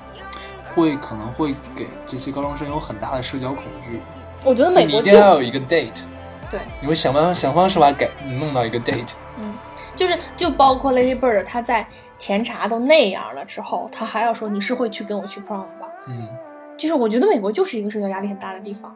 [0.73, 4.01] 会可能会给这些高中生有很大的社交恐惧。
[4.45, 6.03] 我觉得美国就定要有一个 date，
[6.51, 9.13] 对，你会想办法想方设法给弄到一个 date。
[9.41, 9.55] 嗯，
[9.97, 11.87] 就是就包括 Lady Bird，她在
[12.19, 15.89] 甜茶都那样了之后，她还要说你是会去跟我去 prom 吧？
[16.07, 16.29] 嗯，
[16.77, 18.95] 就是我觉得美国就是一个社交压力很大的地方，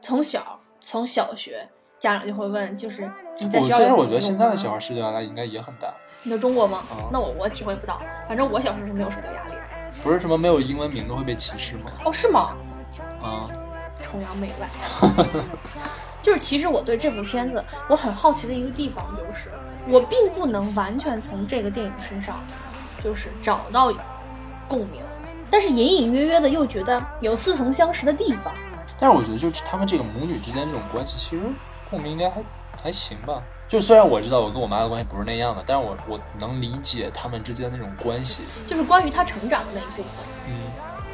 [0.00, 1.66] 从小从小学
[1.98, 5.92] 家长就会问，就是你在学校但是我觉得现在的小孩社交压力应该也很大，
[6.22, 6.78] 你说中国吗？
[6.90, 9.60] 啊那我我体会不到，反正我小时候是没有社交压力的。
[10.02, 11.90] 不是什么没有英文名都会被歧视吗？
[12.04, 12.56] 哦，是吗？
[13.22, 13.48] 啊，
[14.14, 14.68] 崇洋媚外。
[16.22, 19.50] 就是其实我对这部片子我很好奇的一个地方就是，
[19.86, 22.38] 我并不能完全从这个电影身上
[23.02, 23.92] 就是找到
[24.66, 25.02] 共鸣，
[25.50, 28.54] 但是隐隐约约的又觉得有似曾相识的地方。
[28.98, 31.42] 但是我觉得就是他们这个母女之间这种关系，其实
[31.90, 32.42] 共鸣应该还
[32.84, 33.42] 还行吧。
[33.68, 38.42] 就虽然我知道我跟我妈的关系不是那样的，但是我我能理解他们之间那种关系。
[38.66, 40.54] 就是关于他成长的那一部分，嗯，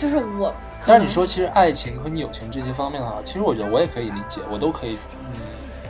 [0.01, 0.55] 就是我。
[0.87, 4.97] 但是你说其实爱情和友情这些方面的话，其实我觉得我也可以理解，我都可以。
[5.27, 5.33] 嗯，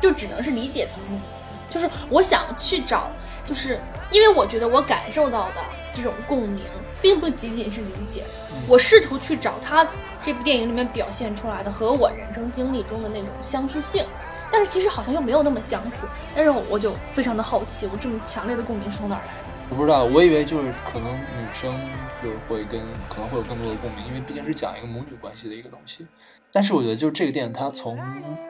[0.01, 1.23] 就只能是理解层面，
[1.71, 3.09] 就是我想去找，
[3.47, 3.79] 就是
[4.11, 5.61] 因为我觉得我感受到的
[5.95, 6.65] 这种共鸣，
[7.01, 8.25] 并不仅仅是理解，
[8.67, 9.87] 我试图去找他
[10.21, 14.05] 这部电影里面表现出来的和我人生经历中的那种相似性，
[14.51, 19.50] 但是其实好像又没有那么相似，但是我我就非常的好奇，我这么强烈的共鸣是从哪儿来的？
[19.71, 21.73] 我不知道，我以为就是可能女生
[22.21, 26.05] 就会跟可能会有更多的共鸣，因为毕竟是讲一个母女关系的一个东西。
[26.51, 27.97] 但是我觉得就是这个电影，它从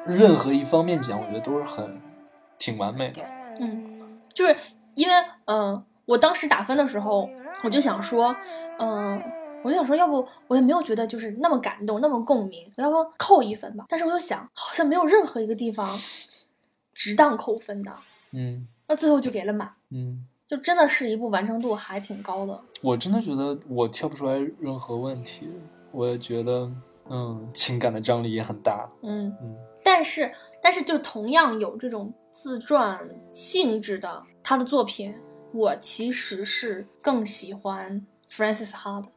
[0.07, 2.01] 任何一方面讲，我觉得都是很
[2.59, 3.23] 挺完美的。
[3.61, 4.57] 嗯，就是
[4.95, 5.15] 因为
[5.45, 7.29] 嗯、呃我当时打分的时候，
[7.63, 8.35] 我就想说，
[8.79, 9.23] 嗯、
[9.63, 13.85] 我就想说，要不我也没有觉得就是那么感动，那么共鸣，我要不扣一分吧？
[13.89, 15.97] 但是我又想，好像没有任何一个地方
[16.95, 17.93] 值当扣分的，
[18.33, 22.61] 嗯那最后就给了满，嗯，就真的是一部完成度还挺高的。
[22.83, 25.57] 我真的觉得我挑不出来任何问题，
[25.93, 26.69] 我也觉得
[27.09, 28.89] 嗯情感的张力也很大。
[29.03, 32.99] 嗯，嗯，但是但是就同样有这种自传
[33.33, 35.15] 性质的他的作品，
[35.53, 39.09] 我其实是更喜欢 Francis Ha 的。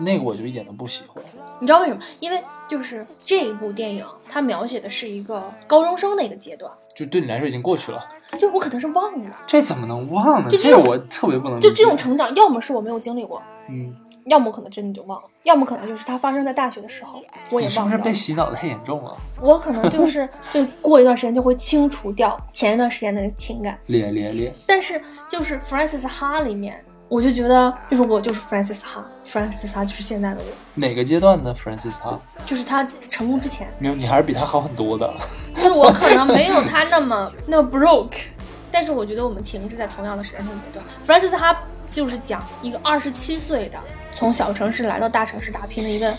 [0.00, 1.22] 那个我就一点都不喜欢。
[1.60, 2.00] 你知道为什么？
[2.20, 8.06] 因为就是这一部电影，它描写的是一个高中生的一个阶段，就对你来说已经过去了，
[8.38, 10.50] 就我可能是忘了，这怎么能忘呢？
[10.50, 11.58] 就这种这我特别不能。
[11.58, 13.94] 就这种成长，要么是我没有经历过，嗯，
[14.26, 17.96] 要么可能真的就忘了，要么可能就是它发生在大学的时候，我也你是不是。
[17.98, 19.16] 被洗脑的太严重了？
[19.40, 32.16] 我可能就是 就过一段时间就会清除掉前一段时间的情感，咧咧咧，但是就是 Francis Ha 里面，我就觉得就是我就是 Francis Ha，Francis Ha 就是现在的我，哪个阶段的 Francis 哈？
[32.46, 33.66] 就是他成功之前。
[33.80, 35.12] 没有，你还是比他好很多的。
[35.52, 38.26] 但是我可能没有他那么那么 broke，
[38.70, 40.84] 但是我觉得我们停滞在同样的时间线阶段。
[41.04, 43.78] Francis 哈就是讲一个二十七岁的
[44.14, 46.14] 从小城市来到大城市打拼的一个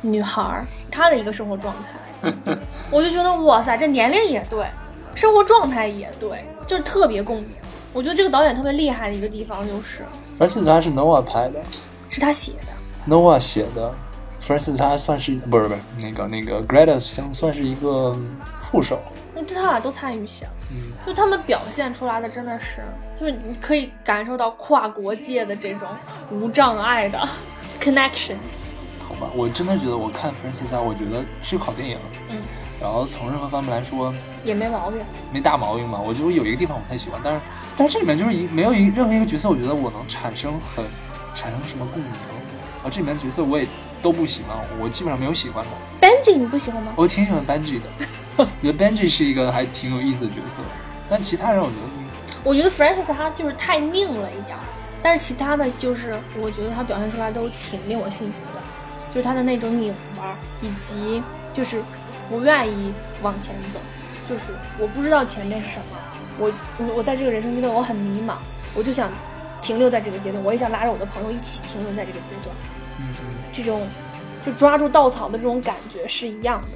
[0.00, 1.72] 女孩儿，她的一个生活状
[2.20, 2.34] 态，
[2.90, 4.66] 我就觉得哇塞，这年龄也对，
[5.14, 7.50] 生活状态也对，就是特别共鸣。
[7.92, 10.02] 我觉得这个导演特别厉害的一个地方就是，
[10.38, 11.62] Francis 他是 Noah 拍的
[12.08, 13.94] 是他写的，，Noah 写的。
[14.42, 18.14] Francis 他算是不是不是那个那个 Greta 像算是一个
[18.60, 18.98] 副手，
[19.34, 20.50] 那他俩都参与写了。
[20.70, 22.82] 嗯，就他们表现出来的真的是，
[23.18, 25.88] 就是你可以感受到跨国界的这种
[26.30, 27.18] 无障碍的
[27.80, 28.36] connection。
[28.98, 31.96] 好吧，我真的觉得我看 Francis 啊，我觉得是个好电影，
[32.28, 32.36] 嗯，
[32.78, 34.12] 然后从任何方面来说
[34.44, 35.00] 也没毛病。
[35.32, 35.98] 没大毛病吧。
[35.98, 37.40] 我觉得有一个地方我不太喜欢，但是
[37.76, 40.84] 但是这里面就是一没有一任何一个角色，我觉得我能产生很
[41.34, 42.12] 产生什么共鸣。
[42.82, 43.66] 啊，这里面的角色我也
[44.02, 45.70] 都不喜欢，我基本上没有喜欢的。
[46.06, 46.92] Benji 你不喜欢吗？
[46.96, 47.86] 我挺喜欢 Benji 的，
[48.36, 50.60] 我觉得 Benji 是一个还挺有意思的角色。
[51.08, 54.60] 但其他人我觉得，我觉得 Francis 他就是太拧了一点儿，
[55.02, 58.60] 但是其他的就是我觉得他表现出来都挺令我信服的，
[59.14, 61.22] 就是他的那种拧巴，以及
[61.54, 61.82] 就是
[62.28, 63.78] 不愿意往前走，
[64.28, 65.96] 就是我不知道前面是什么，
[66.38, 68.36] 我我我在这个人生阶段我很迷茫，
[68.74, 69.10] 我就想
[69.60, 72.54] 停留在这个阶段，我也想拉着我的朋友一起停留在这个阶段，
[72.98, 73.86] 嗯嗯，这种
[74.44, 76.68] 就抓住稻草的这种感觉是一样的。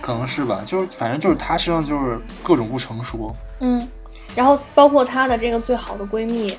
[0.00, 3.34] 可能是吧，就是反正就是她身上就是各种不成熟。
[3.60, 3.86] 嗯，
[4.34, 6.56] 然后包括她的这个最好的闺蜜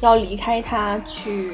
[0.00, 1.52] 要离开她去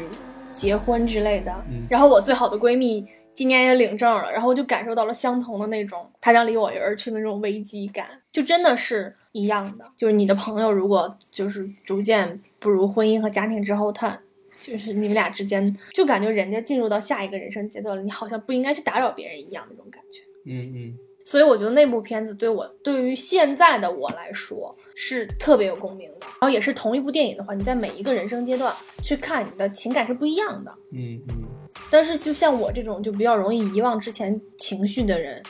[0.54, 3.04] 结婚之类的，嗯然后我最好的闺蜜
[3.34, 9.84] 今年也领证了，然后我就感受到了相同的那种她将离我而去的那种危机感，就真的是一样的。
[9.94, 14.18] 就是你的朋友如果就是逐渐步入婚姻和家庭之后，他。
[14.56, 20.22] 就是你们俩之间，就感觉人家进入到下一个人生阶段了，你好像不应该去打扰别人一样那种感觉。
[20.46, 26.26] 嗯嗯，所以我觉得那部片子对我，对于现在的我来说是特别有共鸣的。
[26.40, 28.72] 然后也是同一部电影的话，你在每一个人生阶段
[29.02, 30.72] 去看，你的情感是不一样的。
[30.92, 31.44] 嗯嗯，
[31.90, 35.42] 但是就像我这种就比较容易遗忘之前情绪的人，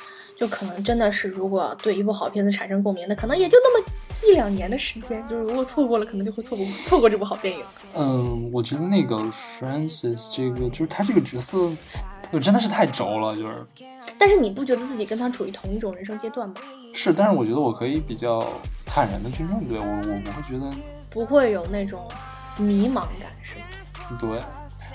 [0.44, 3.86] 就可能真的是如果对一部好片子产生共鸣的，可能也就那么
[4.22, 5.26] 一两年的时间。
[5.26, 7.64] 就是如果错过了，可能就会错过错过这部好电影。
[7.94, 9.16] 嗯，我觉得那个
[9.58, 11.70] Francis 这个就是他这个角色，
[12.30, 13.62] 就真的是太轴了，就是
[14.18, 16.56] 但是你不觉得自己跟他处于同一种人生阶段吗？
[16.92, 18.46] 是，但是我觉得我可以比较
[18.84, 20.70] 坦然的去面对，我我不会觉得，
[21.10, 22.06] 不会有那种
[22.58, 24.18] 迷茫感，是吗？
[24.20, 24.28] 对，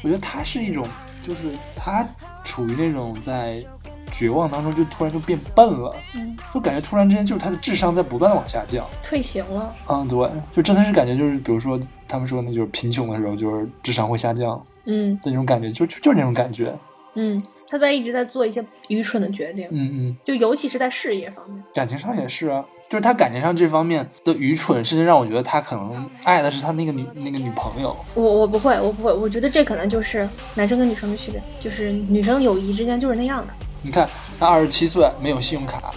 [0.03, 0.85] 我觉得他是一种，
[1.23, 2.07] 就是他
[2.43, 3.65] 处于那种在
[4.11, 8.85] 绝望当中，就突然就变笨了，嗯，就感觉突然之间就是他的智商在不断的往下降。
[9.03, 9.73] 退行了。
[9.87, 16.73] 嗯，对，就真的是感觉就是，比如说他们说那就是贫穷的时候，就是智商会下降嗯的那种感觉，就就就是那种感觉。
[17.15, 21.61] 嗯，他在一直在做一些愚蠢的决定，嗯嗯，就尤其是在事业方面。
[21.73, 27.93] 感情上也是啊，就是他感情上这方面的愚蠢，甚至让我觉得他可能爱的是他那个女那个女朋友。
[28.13, 33.53] 我我不会，我不会，我觉得这可能就是男生跟女生的区别，就是女生友谊之间就是那样的。
[33.81, 34.09] 你看
[34.39, 35.93] 他二十七岁没有信用卡，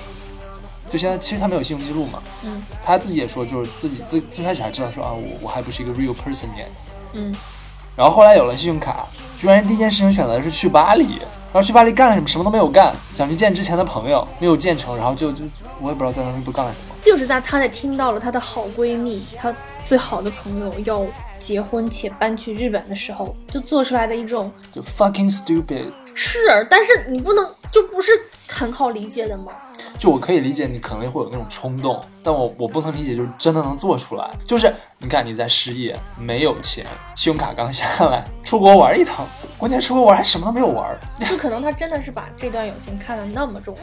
[0.91, 6.69] 就现在其实他没有信用记录嘛，嗯他自己也说就是自己最最开始还知道说啊我我还不是一个 real person yet，
[7.13, 7.35] 嗯，
[7.97, 9.07] 然后后来有了信用卡，
[9.37, 11.19] 居然第一件事情选择的是去巴黎，
[11.53, 12.29] 然后去巴黎干了什么？
[12.29, 15.45] 什么都没有干，想去见之前的朋友，没有见成，然后就就
[15.81, 16.95] 我也不知道在那里都干了什么。
[17.03, 19.55] 就是在她在听到了她的好闺蜜，她
[19.85, 21.05] 最好的朋友要
[21.39, 25.91] 结婚且搬去日本的时候，就做出来的一种就 fucking stupid。
[26.15, 28.13] 是，但是你不能就不是
[28.49, 29.53] 很好理解的吗？
[29.99, 34.31] 就我可以理解你可能会有那种冲动，但我我不能理解就是真的能做出来。
[34.47, 36.85] 就是你看你在失业，没有钱，
[37.17, 40.99] 信用卡刚下来，出国玩一趟，关键出国玩还什么都没有玩，
[41.29, 43.83] 就可能他真的是把这段友情看得那么重要。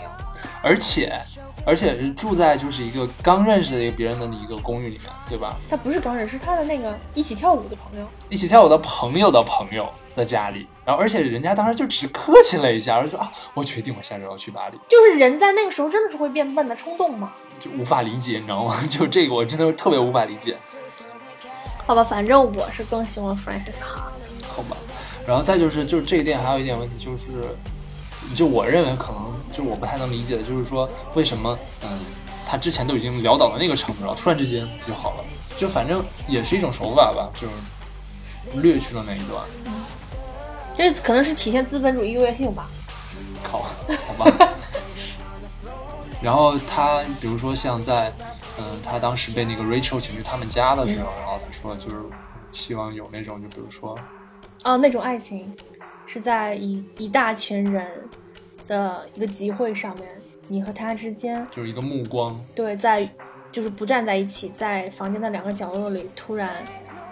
[0.62, 1.20] 而且
[1.66, 5.56] 而且是住在就是一个刚认识的一个别人的一个公寓里面，对吧？
[5.70, 8.06] 他不是刚认识，是他的那个一起跳舞的朋友。
[8.30, 17.32] 一起跳舞的朋友的朋友的家里，然后而且人家当时就只是客气了一下，然后说啊，我决定我下周要去巴黎，就是人在那个时候真的是会变笨的冲动嘛。
[17.60, 18.80] 就无法理解，你知道吗？
[18.90, 20.58] 就这个我真的特别无法理解，
[21.86, 24.48] 好吧，反正我是更喜欢 Francis Ha 的。
[24.48, 24.78] 好吧。
[25.28, 27.26] 然后再就是就是这个店还有一点问题就是，
[28.34, 31.90] 就我认为可能就我不太能理解的就是说为什么嗯
[32.48, 35.24] 他之前都已经潦倒到那个程度了，突然之间就好了，
[35.56, 39.44] 就反正也是一种手法吧，就是略去了那一段，
[40.76, 42.68] 这可能是体现资本主义优越性吧。
[43.44, 43.60] 靠，
[44.08, 44.50] 好吧。
[46.22, 48.12] 然后他比如说像在，
[48.58, 51.98] 嗯、他当时被那个 Rachel 请去他们家的时候，然后他说就是
[52.52, 53.98] 希望有那种就比如说，
[54.64, 55.56] 哦，那种爱情
[56.06, 57.88] 是在一一大群人
[58.70, 60.08] 的一个集会上面，
[60.48, 63.10] 你和他之间就是一个目光，对在
[63.52, 66.64] 就是不站在一起，在房间的两个角落里突然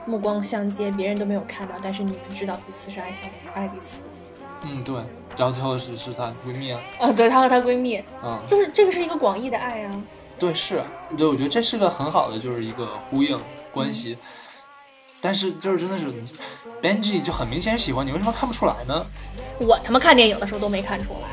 [0.06, 4.04] 目光相接，别人都没有看到，但是你们知道彼此是爱相爱彼此。
[4.62, 4.96] 嗯对，
[5.36, 10.04] 然后最后是是她闺蜜啊，啊， 对，她和她闺蜜，嗯，就是这个是一个广义的爱啊。
[10.40, 10.84] 对是，
[11.18, 13.40] 对我觉得这是个很好的就是一个呼应
[13.72, 14.18] 关系，
[15.20, 16.14] 但是就是真的是
[16.82, 19.04] Benji 就很明显喜欢你，为什么看不出来呢？
[19.60, 21.28] 我他妈看电影的时候都没看出来，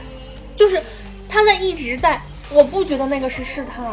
[0.57, 0.80] 就是
[1.28, 3.84] 他在一直在，我不觉得那个是试探，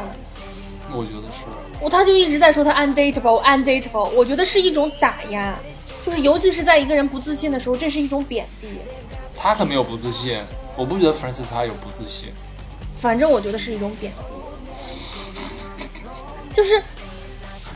[0.94, 1.46] 我觉得是，
[1.80, 5.58] 我他就一直在说他 undateable undateable，我觉得是一种打压，
[6.06, 8.68] 就是尤其是在一个人不自信的时候，这是一种贬低。
[9.38, 10.40] 他可没有不自信，
[10.76, 12.32] 我不觉得 Francis 他有不自信。
[12.98, 15.86] 反正我觉得是一种贬低，
[16.54, 16.78] 就是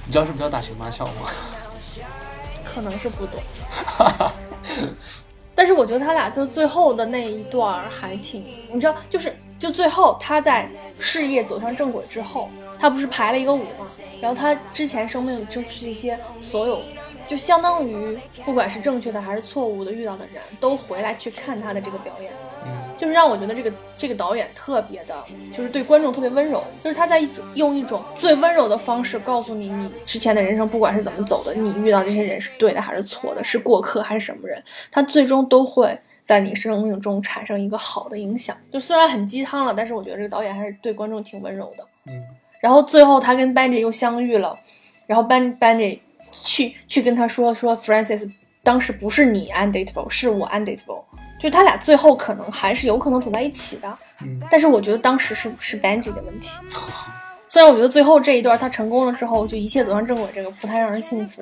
[0.05, 1.31] 你知道什么叫打情骂俏吗？
[2.63, 3.41] 可能是不懂。
[5.55, 13.87] 但是我觉得他俩就最后的那一段还挺，你知道，就是就最后他在事业走上正轨之后，他不是排了一个舞嘛，
[14.21, 16.81] 然后他之前生命就是一些所有，
[17.25, 22.33] 就相当于不管是正确的还是错误的遇到的人都回来去看他的这个表演，
[22.97, 25.15] 就是让我觉得这个这个导演特别的，
[25.53, 38.55] 就是对观众特别温柔，就是他在一种用一种最温柔的方式告诉你，你之前的人生不管是怎么走的，你遇到这些人是对的还是错的，是过客还是什么人，他最终都会在你生命中产生一个好的影响。
[38.71, 41.85] 就虽然很鸡汤了，但是我觉得这个导演还是对观众挺温柔的。
[42.07, 42.23] 嗯
[42.61, 44.57] 然后最后他跟 Benji 又相遇了，
[45.05, 45.99] 然后 Ben Benji
[46.31, 48.27] 去去跟他说说 Francis
[48.63, 51.03] 当时不是你 undateable，是我 undateable，
[51.39, 56.49] 就他俩最后可能还是有可能走在一起的，嗯但是我觉得当时是是 Benji 的问题。
[57.47, 61.41] 虽然我觉得最后这一段他成功了之后，就一切走上正轨，这个不太让人信服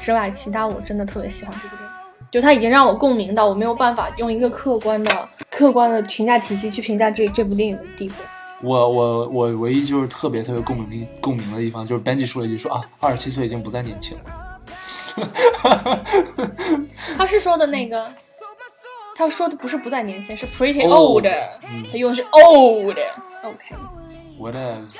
[0.00, 1.92] 之外，其他我真的特别喜欢这部电影。
[2.30, 8.14] 就他已经让我共鸣到我没有办法用一个客观的、客观的评价体系去评价这这部电影的地步。
[8.62, 14.24] 我我我唯一就是特别特别共鸣共鸣的地方，就是 Benji 说了一句说啊，二十七岁已经不再年轻了。
[17.18, 18.10] 他是说的那个，
[19.16, 20.82] 他说的不是不再年轻，是 pretty
[21.68, 22.96] 嗯他用的是 old。
[23.44, 24.96] OK，What else？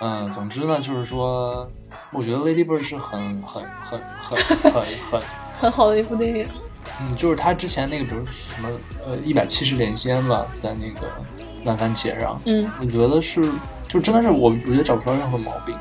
[0.00, 1.68] 嗯，总之呢，就是说，
[2.10, 4.38] 我觉得 Lady Bird 是很很很很
[4.72, 5.20] 很很，
[5.60, 6.46] 很好的一部电影。
[7.00, 8.68] 嗯，就是他之前那个，比如什么
[9.06, 11.06] 呃一百七十连仙吧，在那个
[11.64, 13.40] 烂番茄上，嗯我觉得是，
[13.86, 15.76] 就真的是我我觉得找不出任何毛病，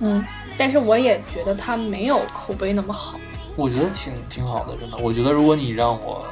[0.00, 0.24] 嗯，
[0.56, 3.20] 但是我也觉得他没有口碑那么好。
[3.56, 4.96] 我觉得挺挺好的，真的。
[4.96, 6.24] 我觉得如果你让我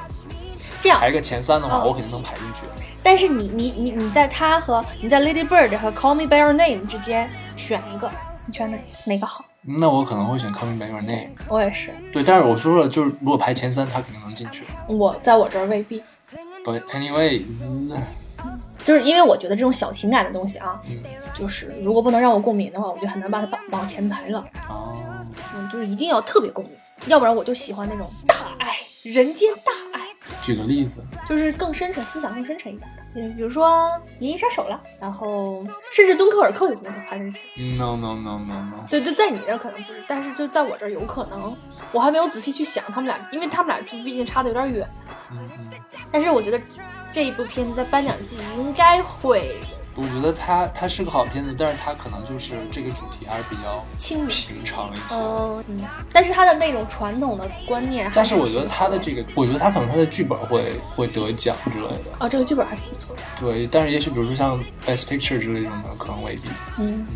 [0.85, 2.61] 这样，排个前三的话，哦我肯定能排进去。
[3.03, 8.11] 但是你你你你在他和你在 Lady Bird 和 Call Me by Your Name 之间选一个，
[8.45, 8.77] 你选哪
[9.07, 9.43] 哪个好？
[9.63, 11.31] 那我可能会选 Call Me by Your Name。
[11.49, 14.65] 我也是，对，但是我说了，就是如果排前三，他肯定能进去。
[14.87, 16.03] 我在我这儿未必
[16.67, 17.99] ，But anyways，
[18.85, 24.45] 就是因为我觉得这种小情感的东西啊，嗯，就是如果不能让我共鸣的话，我就很难把它往往前排了。
[24.69, 24.95] 哦，
[25.57, 26.75] 嗯，就是一定要特别共鸣，
[27.07, 30.04] 要不然我就喜欢那种大爱，人间大爱。
[30.45, 32.89] 举个例子，就是更深沉，思想更深沉一点。
[32.97, 33.67] 的，嗯，比如说
[34.19, 41.57] 《银翼杀手》了，然后甚至敦刻尔克里面都还是前，嗯，no no no no no，对，就在你这儿可能不是，但是就在我这儿有可能，
[41.93, 44.87] 我还没有仔细去想他们俩，因为他们俩就毕竟差的有点远，
[45.33, 45.71] 嗯嗯，
[46.13, 46.61] 但是我觉得
[47.11, 49.57] 这一部片子在颁奖季应该会
[49.97, 53.85] 我觉得它它是个好片子，但是它可能就是这个主题还是比较
[54.29, 55.15] 平常一些。
[55.15, 55.81] 嗯嗯，
[56.13, 62.11] 但是他的那种传统的观念还但是我觉得挺他的这个，我觉得他可能他的剧本会会得奖之类的。
[62.19, 66.43] 哦，这个剧本还是不错的，对，但是也许比如说像 Best Picture 之类这种的，可能未必。
[66.79, 67.07] 嗯。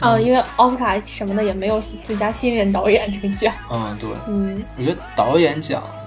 [0.00, 5.97] 啊、因为奥斯卡什么的也没有最佳新人导演这个奖，嗯，对，嗯我觉得导演奖嗯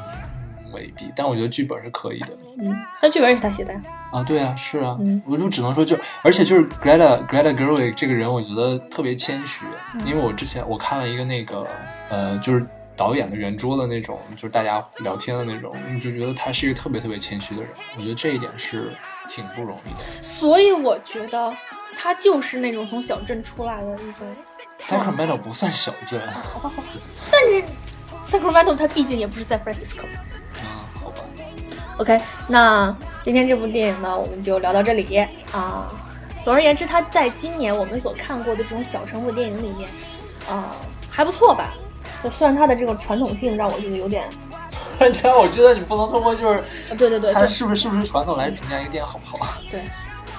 [0.72, 2.30] 未必，但我觉得剧本是可以的。
[2.62, 5.22] 嗯，那剧本也是他写的呀，啊，对啊，是啊，嗯。
[5.26, 9.66] 我就只能说就，而且就是 Greta Greta Gerwig 这个人，我觉得特别谦虚，
[9.96, 10.06] 嗯。
[10.06, 11.68] 因为我之前我看了一个那个
[12.10, 12.66] 呃，就是
[12.96, 18.92] 导演的圆桌的那种，就是大家聊天的那种，你就觉得他是一个特别特别谦虚的人，我觉得这一点是
[19.28, 20.00] 挺不容易的。
[20.22, 21.56] 所以我觉得
[21.96, 24.28] 他就是那种从小镇出来的一种
[24.80, 26.88] ，Sacramento 不算小镇，好吧好吧，
[27.32, 27.64] 但是
[28.28, 30.06] Sacramento 它毕竟也不是 San Francisco。
[32.02, 35.18] ，OK，那今天这部电影呢，我们就聊到这里
[35.52, 35.88] 啊。
[36.44, 39.88] 总而言之，它在今年我们所看过的这种小成本电影里面，
[40.50, 40.76] 啊、
[41.08, 41.76] 还不错吧。
[42.24, 44.28] 就虽然它的这个传统性让我觉得有点，
[44.98, 49.62] 但我觉得你不能通过就是啊对对对，它是不是是不是传统来评价一个电影好不好。
[49.70, 49.82] 对，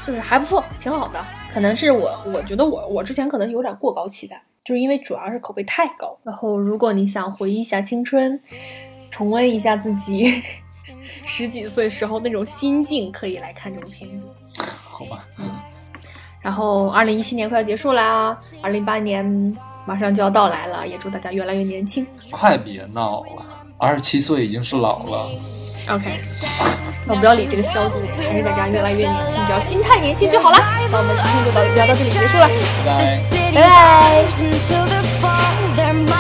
[0.05, 1.25] 就是还不错，挺好的。
[1.53, 6.19] 可能是我，我觉得我我之前可能有点过高期待，就是因为主要是口碑太高。
[6.25, 8.41] 然后，如果你想回忆一下青春，
[9.11, 10.43] 重温一下自己
[11.27, 14.29] 十几岁时候那种心境，可以来看这种片子。
[14.89, 15.51] 好吧，嗯
[16.41, 19.25] 然后，二零一七年快要结束啦，二零一八年
[19.87, 22.05] 马上就要到来了，也祝大家越来越年轻。
[22.33, 23.47] 快别闹了，
[23.79, 25.31] 二十七岁已经是老了。
[25.89, 26.21] OK，
[27.07, 30.59] 那不要理这个消字，还是大家越来越年轻，只要心态年轻就好了。
[30.91, 32.49] 那我们今天就到聊到这里结束了。
[32.85, 33.63] 拜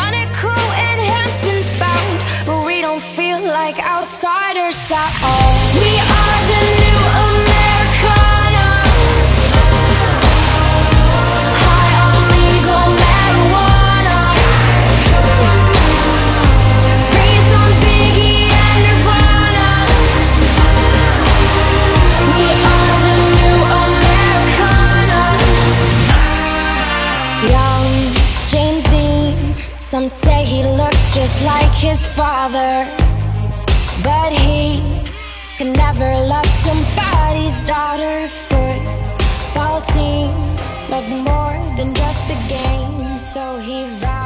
[0.06, 0.11] 拜。
[3.52, 5.52] like outsiders at all.
[5.76, 8.68] We are the new Americana.
[11.60, 14.16] High on legal marijuana.
[17.12, 19.70] Raised on Biggie and Nirvana.
[22.36, 25.22] We are the new Americana.
[27.52, 27.90] Young
[28.48, 29.36] James Dean.
[29.78, 33.01] Some say he looks just like his father
[35.62, 38.26] can never love somebody's daughter.
[38.48, 40.30] Football team
[40.90, 44.21] loved more than just the game, so he vowed.